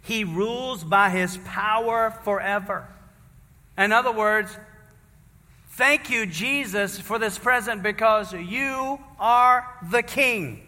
[0.02, 2.88] He rules by his power forever.
[3.76, 4.56] In other words,
[5.70, 10.62] thank you, Jesus, for this present because you are the king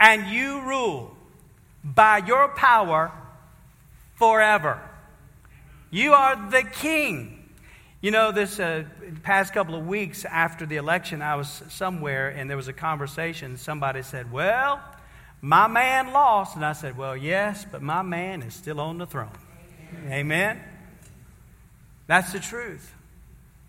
[0.00, 1.14] and you rule
[1.84, 3.12] by your power
[4.14, 4.80] forever.
[5.90, 7.48] You are the king.
[8.00, 8.84] You know, this uh,
[9.22, 13.56] past couple of weeks after the election, I was somewhere and there was a conversation.
[13.56, 14.80] Somebody said, Well,
[15.40, 16.56] my man lost.
[16.56, 19.30] And I said, Well, yes, but my man is still on the throne.
[20.04, 20.12] Amen.
[20.12, 20.60] Amen?
[22.06, 22.92] That's the truth.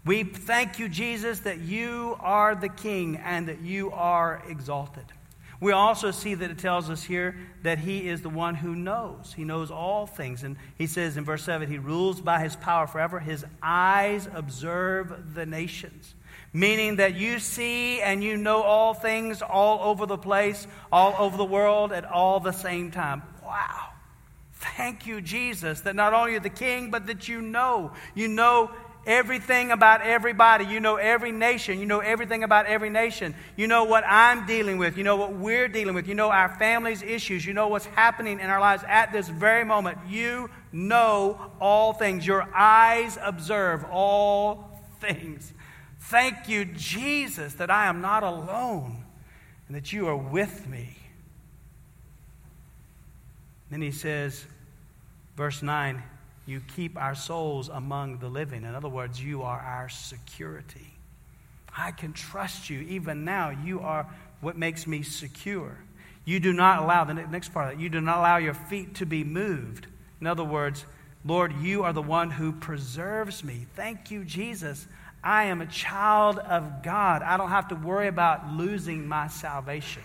[0.06, 5.06] We thank you, Jesus, that you are the king and that you are exalted.
[5.60, 9.34] We also see that it tells us here that he is the one who knows.
[9.36, 10.44] He knows all things.
[10.44, 13.20] And he says in verse 7 He rules by his power forever.
[13.20, 16.14] His eyes observe the nations.
[16.54, 21.36] meaning that you see and you know all things all over the place, all over
[21.36, 23.22] the world at all the same time.
[23.44, 23.90] Wow.
[24.54, 27.92] Thank you, Jesus, that not only you're the king, but that you know.
[28.16, 28.72] You know
[29.06, 30.66] everything about everybody.
[30.66, 31.80] You know every nation.
[31.80, 33.36] You know everything about every nation.
[33.56, 34.98] You know what I'm dealing with.
[34.98, 36.08] You know what we're dealing with.
[36.08, 37.46] You know our family's issues.
[37.46, 39.98] You know what's happening in our lives at this very moment.
[40.08, 42.26] You know all things.
[42.26, 45.54] Your eyes observe all things.
[46.00, 49.04] Thank you, Jesus, that I am not alone
[49.68, 50.98] and that you are with me.
[53.72, 54.46] Then he says,
[55.36, 56.04] verse 9,
[56.46, 58.64] you keep our souls among the living.
[58.64, 60.94] In other words, you are our security.
[61.76, 62.82] I can trust you.
[62.82, 64.08] Even now, you are
[64.42, 65.78] what makes me secure.
[66.24, 68.96] You do not allow, the next part of that, you do not allow your feet
[68.96, 69.88] to be moved.
[70.22, 70.86] In other words,
[71.24, 73.66] Lord, you are the one who preserves me.
[73.76, 74.88] Thank you, Jesus.
[75.24, 77.24] I am a child of God.
[77.24, 80.04] I don't have to worry about losing my salvation.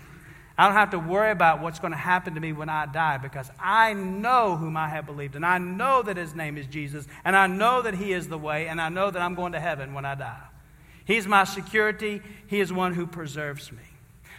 [0.60, 3.16] I don't have to worry about what's going to happen to me when I die
[3.16, 7.06] because I know whom I have believed and I know that his name is Jesus
[7.24, 9.58] and I know that he is the way and I know that I'm going to
[9.58, 10.42] heaven when I die.
[11.06, 12.20] He's my security.
[12.46, 13.78] He is one who preserves me.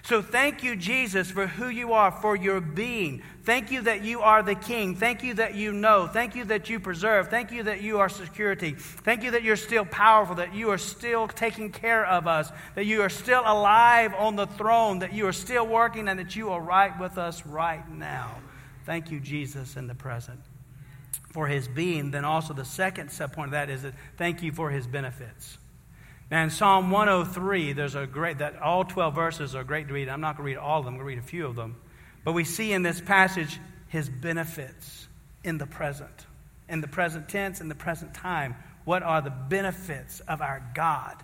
[0.03, 3.21] So thank you, Jesus, for who you are, for your being.
[3.43, 4.95] Thank you that you are the King.
[4.95, 6.07] Thank you that you know.
[6.07, 7.29] Thank you that you preserve.
[7.29, 8.73] Thank you that you are security.
[8.73, 12.85] Thank you that you're still powerful, that you are still taking care of us, that
[12.85, 16.49] you are still alive on the throne, that you are still working, and that you
[16.49, 18.31] are right with us right now.
[18.85, 20.39] Thank you, Jesus, in the present.
[21.31, 24.71] For his being, then also the second subpoint of that is that thank you for
[24.71, 25.57] his benefits.
[26.31, 30.07] Now, in Psalm 103, there's a great, that all 12 verses are great to read.
[30.07, 31.57] I'm not going to read all of them, I'm going to read a few of
[31.57, 31.75] them.
[32.23, 35.09] But we see in this passage his benefits
[35.43, 36.25] in the present,
[36.69, 38.55] in the present tense, in the present time.
[38.85, 41.21] What are the benefits of our God?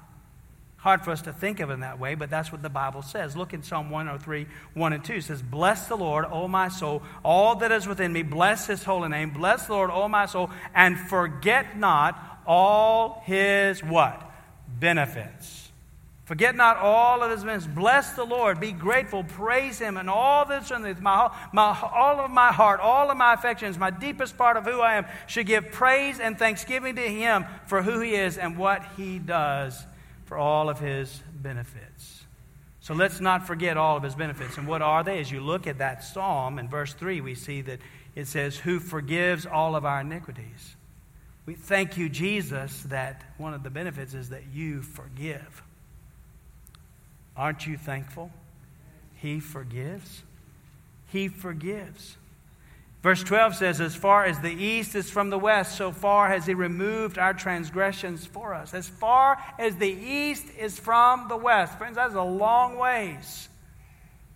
[0.76, 3.38] Hard for us to think of in that way, but that's what the Bible says.
[3.38, 5.14] Look in Psalm 103, 1 and 2.
[5.14, 8.24] It says, Bless the Lord, O my soul, all that is within me.
[8.24, 9.30] Bless his holy name.
[9.32, 14.27] Bless the Lord, O my soul, and forget not all his what?
[14.68, 15.72] Benefits.
[16.28, 17.74] Forget not all of his benefits.
[17.74, 18.60] Bless the Lord.
[18.60, 19.24] Be grateful.
[19.24, 19.96] Praise him.
[19.96, 23.92] And all that's in my, my, all of my heart, all of my affections, my
[23.92, 28.02] deepest part of who I am, should give praise and thanksgiving to him for who
[28.02, 29.86] he is and what he does
[30.26, 32.26] for all of his benefits.
[32.82, 34.58] So let's not forget all of his benefits.
[34.58, 35.20] And what are they?
[35.20, 37.80] As you look at that psalm in verse 3, we see that
[38.16, 40.77] it says, Who forgives all of our iniquities
[41.48, 45.64] we thank you, Jesus, that one of the benefits is that you forgive.
[47.38, 48.32] Aren't you thankful?
[49.16, 50.24] He forgives.
[51.08, 52.18] He forgives.
[53.02, 56.46] Verse 12 says, As far as the east is from the west, so far has
[56.46, 58.74] He removed our transgressions for us.
[58.74, 61.78] As far as the east is from the west.
[61.78, 63.48] Friends, that's a long ways.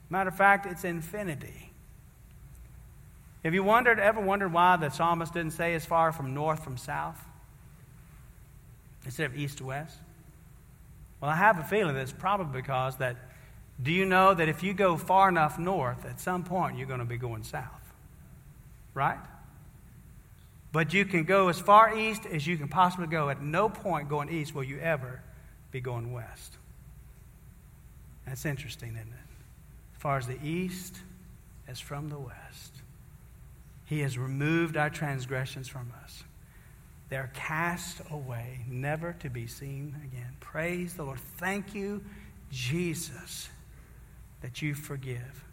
[0.09, 1.70] Matter of fact, it's infinity.
[3.43, 6.77] Have you wondered, ever wondered why the psalmist didn't say as far from north from
[6.77, 7.19] south
[9.05, 9.97] instead of east to west?
[11.19, 13.17] Well, I have a feeling that it's probably because that
[13.81, 16.99] do you know that if you go far enough north, at some point you're going
[16.99, 17.65] to be going south?
[18.93, 19.17] Right?
[20.71, 23.29] But you can go as far east as you can possibly go.
[23.29, 25.21] At no point going east will you ever
[25.71, 26.57] be going west.
[28.25, 29.31] That's interesting, isn't it?
[29.95, 30.95] As far as the east
[31.67, 32.80] as from the west.
[33.91, 36.23] He has removed our transgressions from us.
[37.09, 40.37] They're cast away, never to be seen again.
[40.39, 41.19] Praise the Lord.
[41.19, 42.01] Thank you,
[42.49, 43.49] Jesus,
[44.39, 45.43] that you forgive.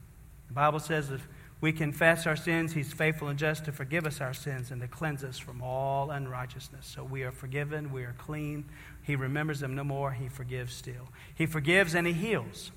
[0.46, 1.27] The Bible says if
[1.61, 4.87] we confess our sins, He's faithful and just to forgive us our sins and to
[4.87, 6.87] cleanse us from all unrighteousness.
[6.87, 8.66] So we are forgiven, we are clean.
[9.03, 11.09] He remembers them no more, He forgives still.
[11.35, 12.70] He forgives and He heals.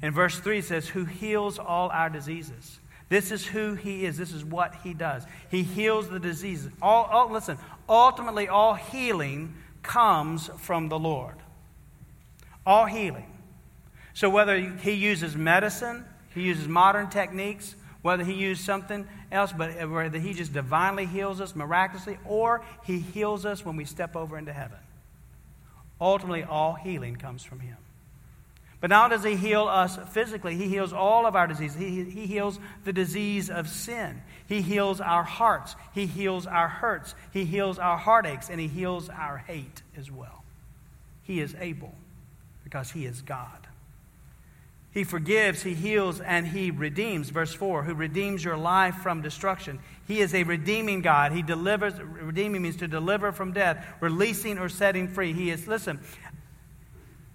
[0.00, 2.78] In verse 3 it says, Who heals all our diseases.
[3.08, 4.18] This is who he is.
[4.18, 5.24] This is what he does.
[5.50, 6.70] He heals the diseases.
[6.82, 7.56] All, all, listen,
[7.88, 11.36] ultimately, all healing comes from the Lord.
[12.66, 13.32] All healing.
[14.12, 19.88] So whether he uses medicine, he uses modern techniques, whether he uses something else, but
[19.88, 24.36] whether he just divinely heals us miraculously, or he heals us when we step over
[24.36, 24.78] into heaven.
[26.00, 27.76] Ultimately, all healing comes from him.
[28.80, 31.78] But not does He heal us physically, He heals all of our diseases.
[31.78, 34.22] He, he heals the disease of sin.
[34.48, 35.76] He heals our hearts.
[35.94, 37.14] He heals our hurts.
[37.32, 38.48] He heals our heartaches.
[38.48, 40.44] And He heals our hate as well.
[41.22, 41.94] He is able
[42.64, 43.66] because He is God.
[44.92, 47.28] He forgives, He heals, and He redeems.
[47.28, 49.80] Verse 4 Who redeems your life from destruction.
[50.06, 51.32] He is a redeeming God.
[51.32, 55.34] He delivers, redeeming means to deliver from death, releasing or setting free.
[55.34, 56.00] He is, listen,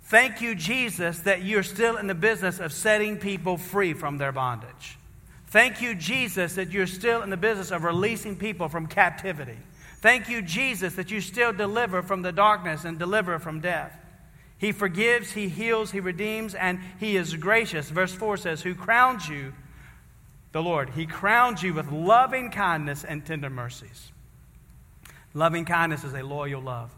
[0.04, 4.32] Thank you, Jesus, that you're still in the business of setting people free from their
[4.32, 4.98] bondage.
[5.48, 9.58] Thank you, Jesus, that you're still in the business of releasing people from captivity.
[10.02, 13.98] Thank you, Jesus, that you still deliver from the darkness and deliver from death.
[14.58, 17.90] He forgives, He heals, He redeems, and He is gracious.
[17.90, 19.54] Verse 4 says, Who crowns you,
[20.52, 24.12] the Lord, He crowns you with loving kindness and tender mercies.
[25.34, 26.92] Loving kindness is a loyal love.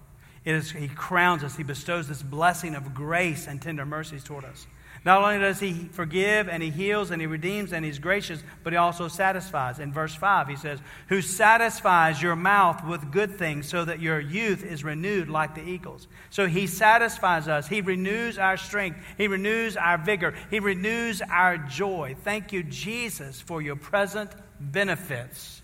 [0.46, 4.68] He crowns us, He bestows this blessing of grace and tender mercies toward us.
[5.04, 8.74] Not only does He forgive and He heals and He redeems and He's gracious, but
[8.74, 9.80] He also satisfies.
[9.80, 10.80] In verse 5, He says,
[11.10, 15.68] Who satisfies your mouth with good things so that your youth is renewed like the
[15.68, 16.08] eagles.
[16.30, 17.68] So He satisfies us.
[17.68, 19.00] He renews our strength.
[19.18, 20.36] He renews our vigor.
[20.52, 22.16] He renews our joy.
[22.24, 25.64] Thank you, Jesus, for your present benefits.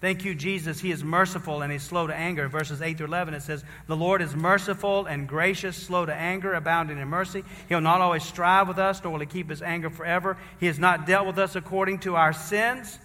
[0.00, 0.78] Thank you, Jesus.
[0.78, 2.46] He is merciful and he's slow to anger.
[2.48, 6.54] Verses 8 through 11, it says, The Lord is merciful and gracious, slow to anger,
[6.54, 7.42] abounding in mercy.
[7.68, 10.36] He'll not always strive with us, nor will he keep his anger forever.
[10.60, 12.96] He has not dealt with us according to our sins.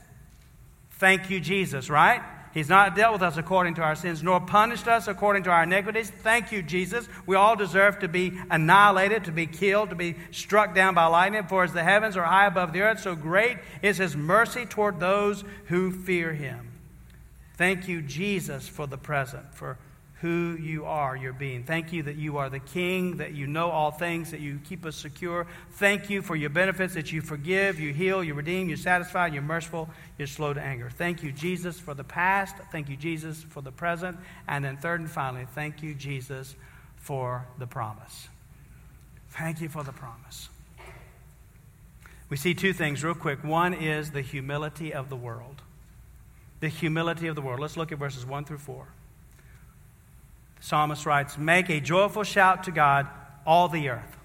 [0.92, 2.22] Thank you, Jesus, right?
[2.54, 5.64] He's not dealt with us according to our sins, nor punished us according to our
[5.64, 6.12] iniquities.
[6.12, 7.08] Thank you, Jesus.
[7.26, 11.48] We all deserve to be annihilated, to be killed, to be struck down by lightning.
[11.48, 15.00] For as the heavens are high above the earth, so great is his mercy toward
[15.00, 16.73] those who fear him.
[17.56, 19.78] Thank you, Jesus, for the present, for
[20.24, 21.66] who you are, your being.
[21.66, 24.86] Thank you that you are the King, that you know all things, that you keep
[24.86, 25.46] us secure.
[25.72, 29.42] Thank you for your benefits, that you forgive, you heal, you redeem, you satisfy, you're
[29.42, 30.90] merciful, you're slow to anger.
[30.90, 32.56] Thank you, Jesus, for the past.
[32.72, 34.18] Thank you, Jesus, for the present.
[34.48, 36.56] And then, third and finally, thank you, Jesus,
[36.96, 38.30] for the promise.
[39.32, 40.48] Thank you for the promise.
[42.30, 43.44] We see two things real quick.
[43.44, 45.63] One is the humility of the world
[46.64, 47.60] the humility of the world.
[47.60, 48.88] Let's look at verses 1 through 4.
[50.62, 53.06] The psalmist writes Make a joyful shout to God,
[53.46, 54.16] all the earth.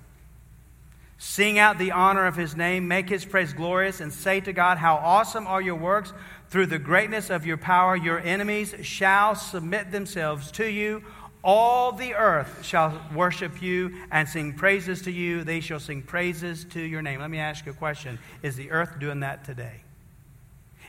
[1.18, 4.78] Sing out the honor of his name, make his praise glorious, and say to God,
[4.78, 6.12] How awesome are your works!
[6.48, 11.02] Through the greatness of your power, your enemies shall submit themselves to you.
[11.42, 15.42] All the earth shall worship you and sing praises to you.
[15.42, 17.18] They shall sing praises to your name.
[17.18, 19.80] Let me ask you a question Is the earth doing that today?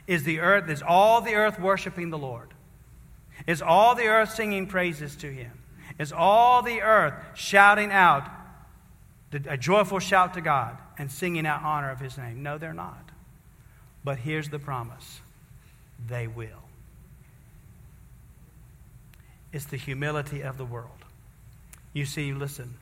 [0.10, 2.50] Is the earth, is all the earth worshiping the Lord?
[3.46, 5.52] Is all the earth singing praises to him?
[6.00, 8.28] Is all the earth shouting out
[9.32, 12.42] a joyful shout to God and singing out honor of his name?
[12.42, 13.12] No, they're not.
[14.04, 15.22] But here's the promise
[16.08, 16.64] they will.
[19.54, 21.06] It's the humility of the world.
[21.94, 22.78] You see, listen,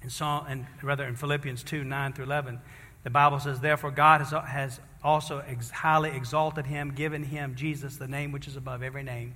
[0.00, 2.60] in Psalm, and rather in Philippians 2 9 through 11,
[3.02, 7.96] the Bible says, Therefore, God has, has also ex- highly exalted him, given him Jesus,
[7.96, 9.34] the name which is above every name.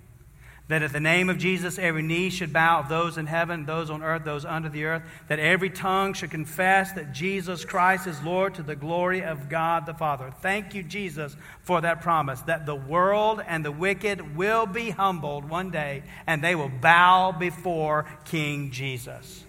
[0.68, 3.90] That at the name of Jesus, every knee should bow of those in heaven, those
[3.90, 8.22] on earth, those under the earth, that every tongue should confess that Jesus Christ is
[8.22, 10.32] Lord to the glory of God the Father.
[10.40, 15.44] Thank you, Jesus, for that promise that the world and the wicked will be humbled
[15.50, 19.43] one day and they will bow before King Jesus.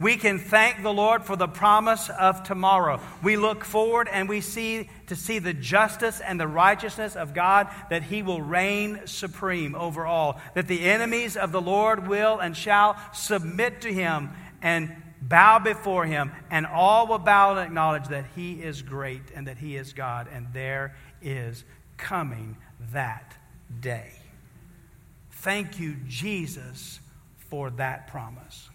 [0.00, 3.00] We can thank the Lord for the promise of tomorrow.
[3.20, 7.68] We look forward and we see to see the justice and the righteousness of God
[7.90, 12.56] that he will reign supreme over all, that the enemies of the Lord will and
[12.56, 14.30] shall submit to him
[14.62, 19.48] and bow before him, and all will bow and acknowledge that he is great and
[19.48, 21.64] that he is God, and there is
[21.96, 22.56] coming
[22.92, 23.36] that
[23.80, 24.12] day.
[25.32, 27.00] Thank you, Jesus,
[27.50, 28.68] for that promise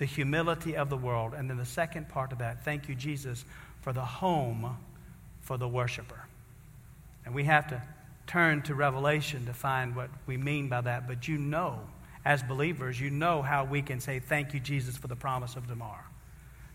[0.00, 1.34] the humility of the world.
[1.36, 3.44] And then the second part of that, thank you, Jesus,
[3.82, 4.78] for the home
[5.42, 6.24] for the worshiper.
[7.26, 7.82] And we have to
[8.26, 11.06] turn to Revelation to find what we mean by that.
[11.06, 11.80] But you know,
[12.24, 15.66] as believers, you know how we can say, Thank you, Jesus, for the promise of
[15.66, 16.09] tomorrow.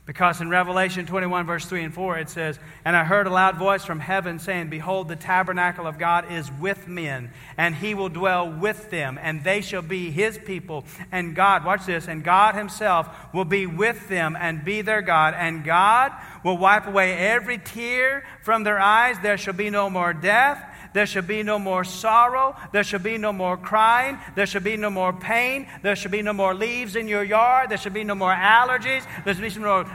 [0.05, 3.57] Because in Revelation 21, verse 3 and 4, it says, And I heard a loud
[3.57, 8.09] voice from heaven saying, Behold, the tabernacle of God is with men, and he will
[8.09, 10.85] dwell with them, and they shall be his people.
[11.11, 15.33] And God, watch this, and God himself will be with them and be their God.
[15.35, 16.11] And God
[16.43, 19.17] will wipe away every tear from their eyes.
[19.23, 20.63] There shall be no more death
[20.95, 22.55] there shall be no more sorrow.
[22.71, 24.17] There shall be no more crying.
[24.33, 25.67] There shall be no more pain.
[25.83, 27.69] There shall be no more leaves in your yard.
[27.69, 29.05] There shall be no more allergies.
[29.25, 29.85] There shall be some more.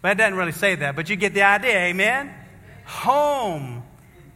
[0.00, 1.78] But it doesn't really say that, but you get the idea.
[1.78, 2.34] Amen?
[2.86, 3.84] Home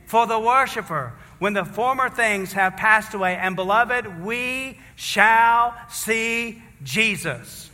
[0.04, 3.34] for the worshiper when the former things have passed away.
[3.34, 7.68] And beloved, we shall see Jesus.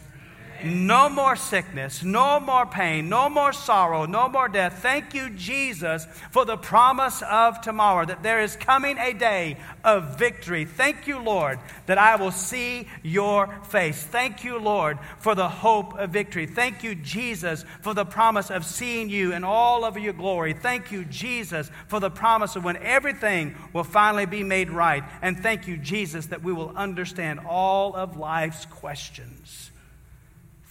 [0.64, 4.78] No more sickness, no more pain, no more sorrow, no more death.
[4.82, 10.18] Thank you, Jesus, for the promise of tomorrow, that there is coming a day of
[10.18, 10.64] victory.
[10.64, 14.02] Thank you, Lord, that I will see your face.
[14.02, 16.46] Thank you, Lord, for the hope of victory.
[16.46, 20.52] Thank you, Jesus, for the promise of seeing you in all of your glory.
[20.52, 25.02] Thank you, Jesus, for the promise of when everything will finally be made right.
[25.22, 29.71] And thank you, Jesus, that we will understand all of life's questions.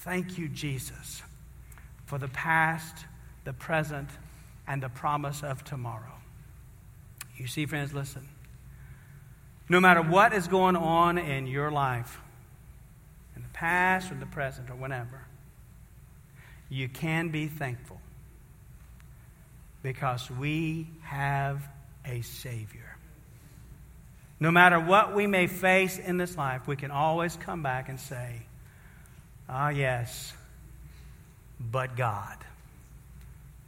[0.02, 1.22] Thank you, Jesus,
[2.08, 3.06] for the past,
[3.44, 4.10] the present,
[4.68, 6.16] and the promise of tomorrow.
[7.38, 8.28] You see, friends, listen.
[9.70, 12.20] No matter what is going on in your life,
[13.36, 15.22] in the past or the present or whenever,
[16.68, 18.02] you can be thankful
[19.84, 21.62] because we have
[22.06, 22.98] a Savior.
[24.40, 28.00] No matter what we may face in this life, we can always come back and
[28.00, 28.42] say,
[29.54, 30.34] Ah, yes,
[31.60, 32.38] but God.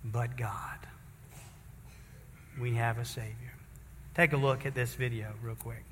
[0.06, 0.80] But God.
[2.58, 3.34] We have a Savior.
[4.16, 5.84] Take a look at this video, real quick.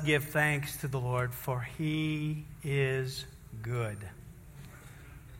[0.00, 3.24] Give thanks to the Lord, for he is
[3.62, 3.98] good.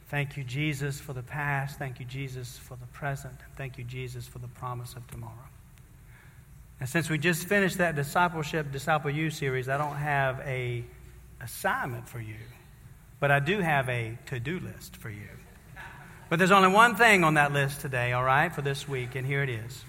[0.09, 1.79] Thank you, Jesus, for the past.
[1.79, 3.35] Thank you, Jesus, for the present.
[3.57, 5.33] Thank you, Jesus, for the promise of tomorrow.
[6.81, 10.85] And since we just finished that discipleship, disciple you series, I don't have a
[11.41, 12.37] assignment for you,
[13.21, 15.29] but I do have a to-do list for you.
[16.29, 19.27] But there's only one thing on that list today, all right, for this week, and
[19.27, 19.85] here it is.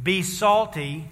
[0.00, 1.08] Be salty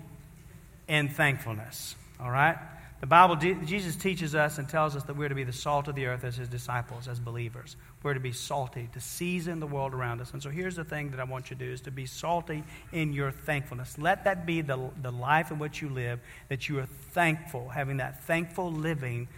[0.88, 1.94] in thankfulness.
[2.22, 2.56] All right?
[3.00, 5.94] The Bible, Jesus teaches us and tells us that we're to be the salt of
[5.94, 7.76] the earth as his disciples, as believers.
[8.02, 10.34] We're to be salty, to season the world around us.
[10.34, 12.62] And so here's the thing that I want you to do is to be salty
[12.92, 13.96] in your thankfulness.
[13.96, 17.96] Let that be the, the life in which you live, that you are thankful, having
[17.98, 19.28] that thankful living,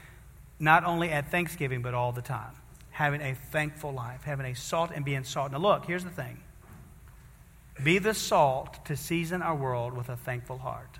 [0.58, 2.54] not only at Thanksgiving, but all the time.
[2.90, 5.52] Having a thankful life, having a salt and being salt.
[5.52, 6.42] Now, look, here's the thing
[7.82, 10.98] be the salt to season our world with a thankful heart.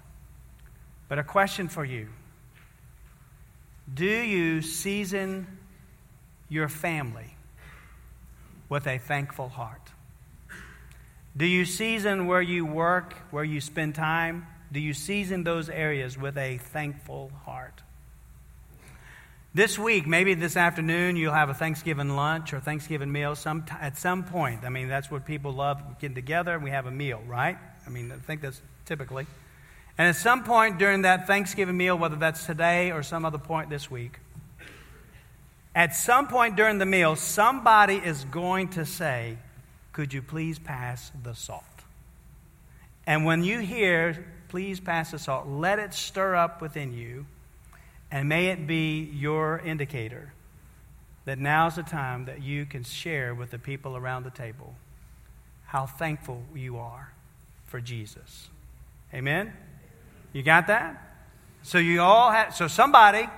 [1.13, 2.09] But a question for you
[3.93, 5.47] Do you season
[6.49, 7.37] your family
[8.71, 9.91] with a thankful heart?
[11.37, 14.47] Do you season where you work, where you spend time?
[14.73, 17.83] Do you season those areas with a thankful heart?
[19.53, 23.99] This week, maybe this afternoon, you'll have a Thanksgiving lunch or Thanksgiving meal some at
[23.99, 24.65] some point.
[24.65, 27.59] I mean, that's what people love getting together and we have a meal, right?
[27.87, 29.27] I mean, I think that's typically.
[29.99, 33.70] And at some point during that Thanksgiving meal, whether that's today or some other point
[33.70, 34.18] this week,
[35.74, 39.38] at some point during the meal, somebody is going to say,
[39.93, 41.64] Could you please pass the salt?
[43.07, 47.24] And when you hear, Please pass the salt, let it stir up within you,
[48.11, 50.34] and may it be your indicator
[51.24, 54.74] that now's the time that you can share with the people around the table
[55.64, 57.14] how thankful you are
[57.64, 58.51] for Jesus.
[59.14, 59.55] Amen?
[60.33, 60.99] You got that?
[61.62, 63.28] So you all have, so somebody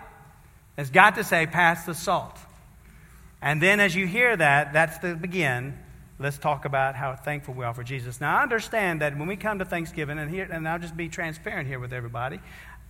[0.77, 2.39] has got to say, pass the salt.
[3.43, 5.79] And then as you hear that, that's the begin.
[6.19, 8.21] let's talk about how thankful we are for Jesus.
[8.21, 11.09] Now, I understand that when we come to Thanksgiving, and here, and I'll just be
[11.09, 12.41] transparent here with everybody.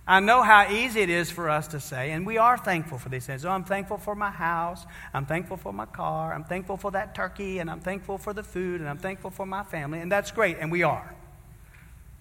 [0.07, 3.09] I know how easy it is for us to say, and we are thankful for
[3.09, 3.43] these things.
[3.43, 4.85] Oh, I'm thankful for my house.
[5.13, 6.31] I'm thankful for my car.
[6.31, 9.47] I'm thankful for that turkey, and I'm thankful for the food, and I'm thankful for
[9.47, 11.15] my family, and that's great, and we are.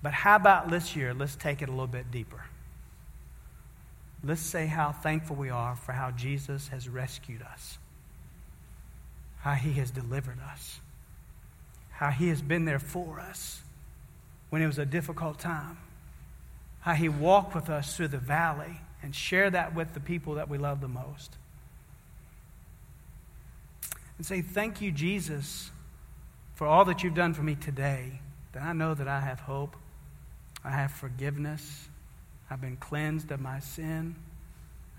[0.05, 1.13] But how about this year?
[1.13, 2.45] Let's take it a little bit deeper.
[4.23, 7.79] Let's say how thankful we are for how Jesus has rescued us,
[9.41, 10.79] how he has delivered us,
[11.91, 13.63] how he has been there for us
[14.51, 15.79] when it was a difficult time
[16.85, 20.51] how he walked with us through the valley and share that with the people that
[20.51, 21.35] we love the most.
[24.19, 25.71] And say, Thank you, Jesus,
[26.55, 28.21] for all that you've done for me today.
[28.53, 29.77] That I know that I have hope,
[30.65, 31.89] I have forgiveness,
[32.51, 34.17] I've been cleansed of my sin.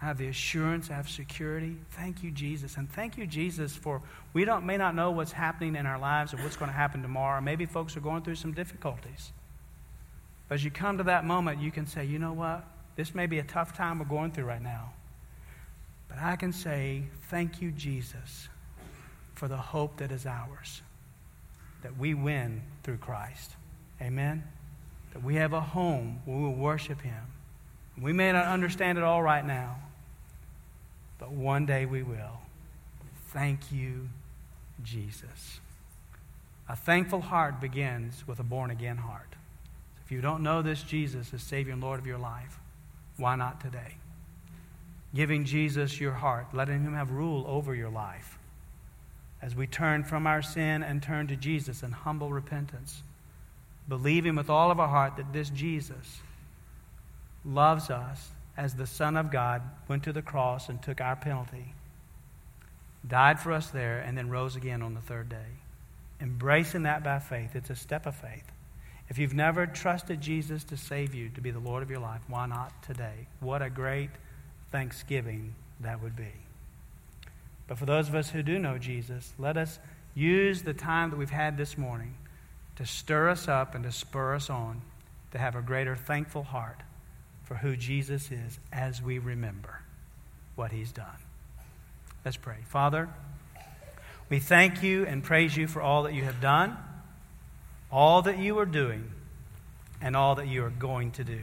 [0.02, 1.78] I have the assurance, I have security.
[1.92, 2.76] Thank you, Jesus.
[2.76, 4.02] And thank you, Jesus, for
[4.34, 7.02] we don't, may not know what's happening in our lives or what's going to happen
[7.02, 7.40] tomorrow.
[7.40, 9.32] Maybe folks are going through some difficulties.
[10.48, 12.66] But as you come to that moment, you can say, you know what?
[12.98, 14.92] This may be a tough time we're going through right now.
[16.10, 18.50] But I can say, thank you, Jesus,
[19.34, 20.82] for the hope that is ours,
[21.82, 23.56] that we win through Christ.
[24.02, 24.44] Amen?
[25.16, 27.24] That we have a home where we worship Him.
[27.98, 29.78] We may not understand it all right now,
[31.20, 32.42] but one day we will.
[33.30, 34.10] Thank you,
[34.84, 35.62] Jesus.
[36.68, 39.36] A thankful heart begins with a born again heart.
[40.04, 42.60] If you don't know this Jesus as Savior and Lord of your life,
[43.16, 43.96] why not today?
[45.14, 48.38] Giving Jesus your heart, letting Him have rule over your life.
[49.42, 53.04] As we turn from our sin and turn to Jesus in humble repentance,
[53.88, 56.22] believing with all of our heart that this Jesus
[57.44, 61.74] loves us as the Son of God went to the cross and took our penalty,
[63.08, 65.60] died for us there, and then rose again on the third day.
[66.22, 68.46] Embracing that by faith, it's a step of faith.
[69.10, 72.22] If you've never trusted Jesus to save you, to be the Lord of your life,
[72.28, 73.28] why not today?
[73.40, 74.10] What a great
[74.72, 76.32] thanksgiving that would be.
[77.68, 79.80] But for those of us who do know Jesus, let us
[80.16, 82.16] use the time that we've had this morning
[82.78, 84.82] to stir us up and to spur us on
[85.32, 86.80] to have a greater thankful heart
[87.44, 89.82] for who Jesus is as we remember
[90.56, 91.06] what he's done.
[92.24, 92.58] Let's pray.
[92.68, 93.10] Father,
[94.30, 96.78] we thank you and praise you for all that you have done
[97.96, 99.10] all that you are doing
[100.02, 101.40] and all that you are going to do.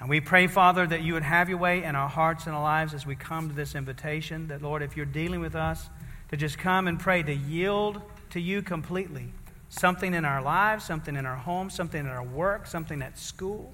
[0.00, 2.62] And we pray, Father, that you would have your way in our hearts and our
[2.62, 4.48] lives as we come to this invitation.
[4.48, 5.88] That, Lord, if you're dealing with us,
[6.30, 9.28] to just come and pray, to yield to you completely.
[9.76, 13.72] Something in our lives, something in our home, something in our work, something at school.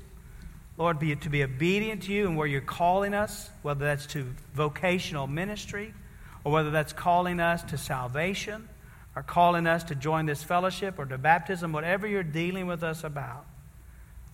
[0.78, 4.06] Lord, be, it to be obedient to you and where you're calling us, whether that's
[4.06, 4.24] to
[4.54, 5.92] vocational ministry
[6.42, 8.66] or whether that's calling us to salvation
[9.14, 13.04] or calling us to join this fellowship or to baptism, whatever you're dealing with us
[13.04, 13.44] about.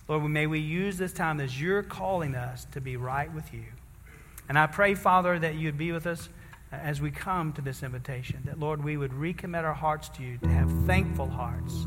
[0.07, 3.65] Lord, may we use this time as you're calling us to be right with you.
[4.47, 6.29] And I pray, Father, that you'd be with us
[6.71, 8.41] as we come to this invitation.
[8.45, 11.85] That, Lord, we would recommit our hearts to you, to have thankful hearts,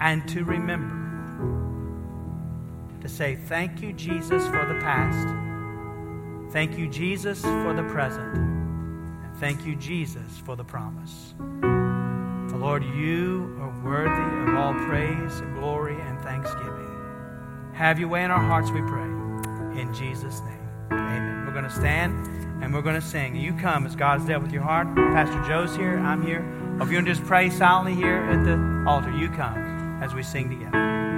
[0.00, 1.04] and to remember
[3.00, 5.28] to say, Thank you, Jesus, for the past.
[6.52, 8.36] Thank you, Jesus, for the present.
[8.36, 11.34] And thank you, Jesus, for the promise.
[12.66, 17.70] Lord, you are worthy of all praise, glory, and thanksgiving.
[17.74, 19.04] Have your way in our hearts, we pray.
[19.80, 21.46] In Jesus' name, amen.
[21.46, 23.36] We're going to stand and we're going to sing.
[23.36, 24.94] You come as God's dealt with your heart.
[24.94, 25.98] Pastor Joe's here.
[25.98, 26.40] I'm here.
[26.80, 30.22] If you want to just pray silently here at the altar, you come as we
[30.22, 31.15] sing together.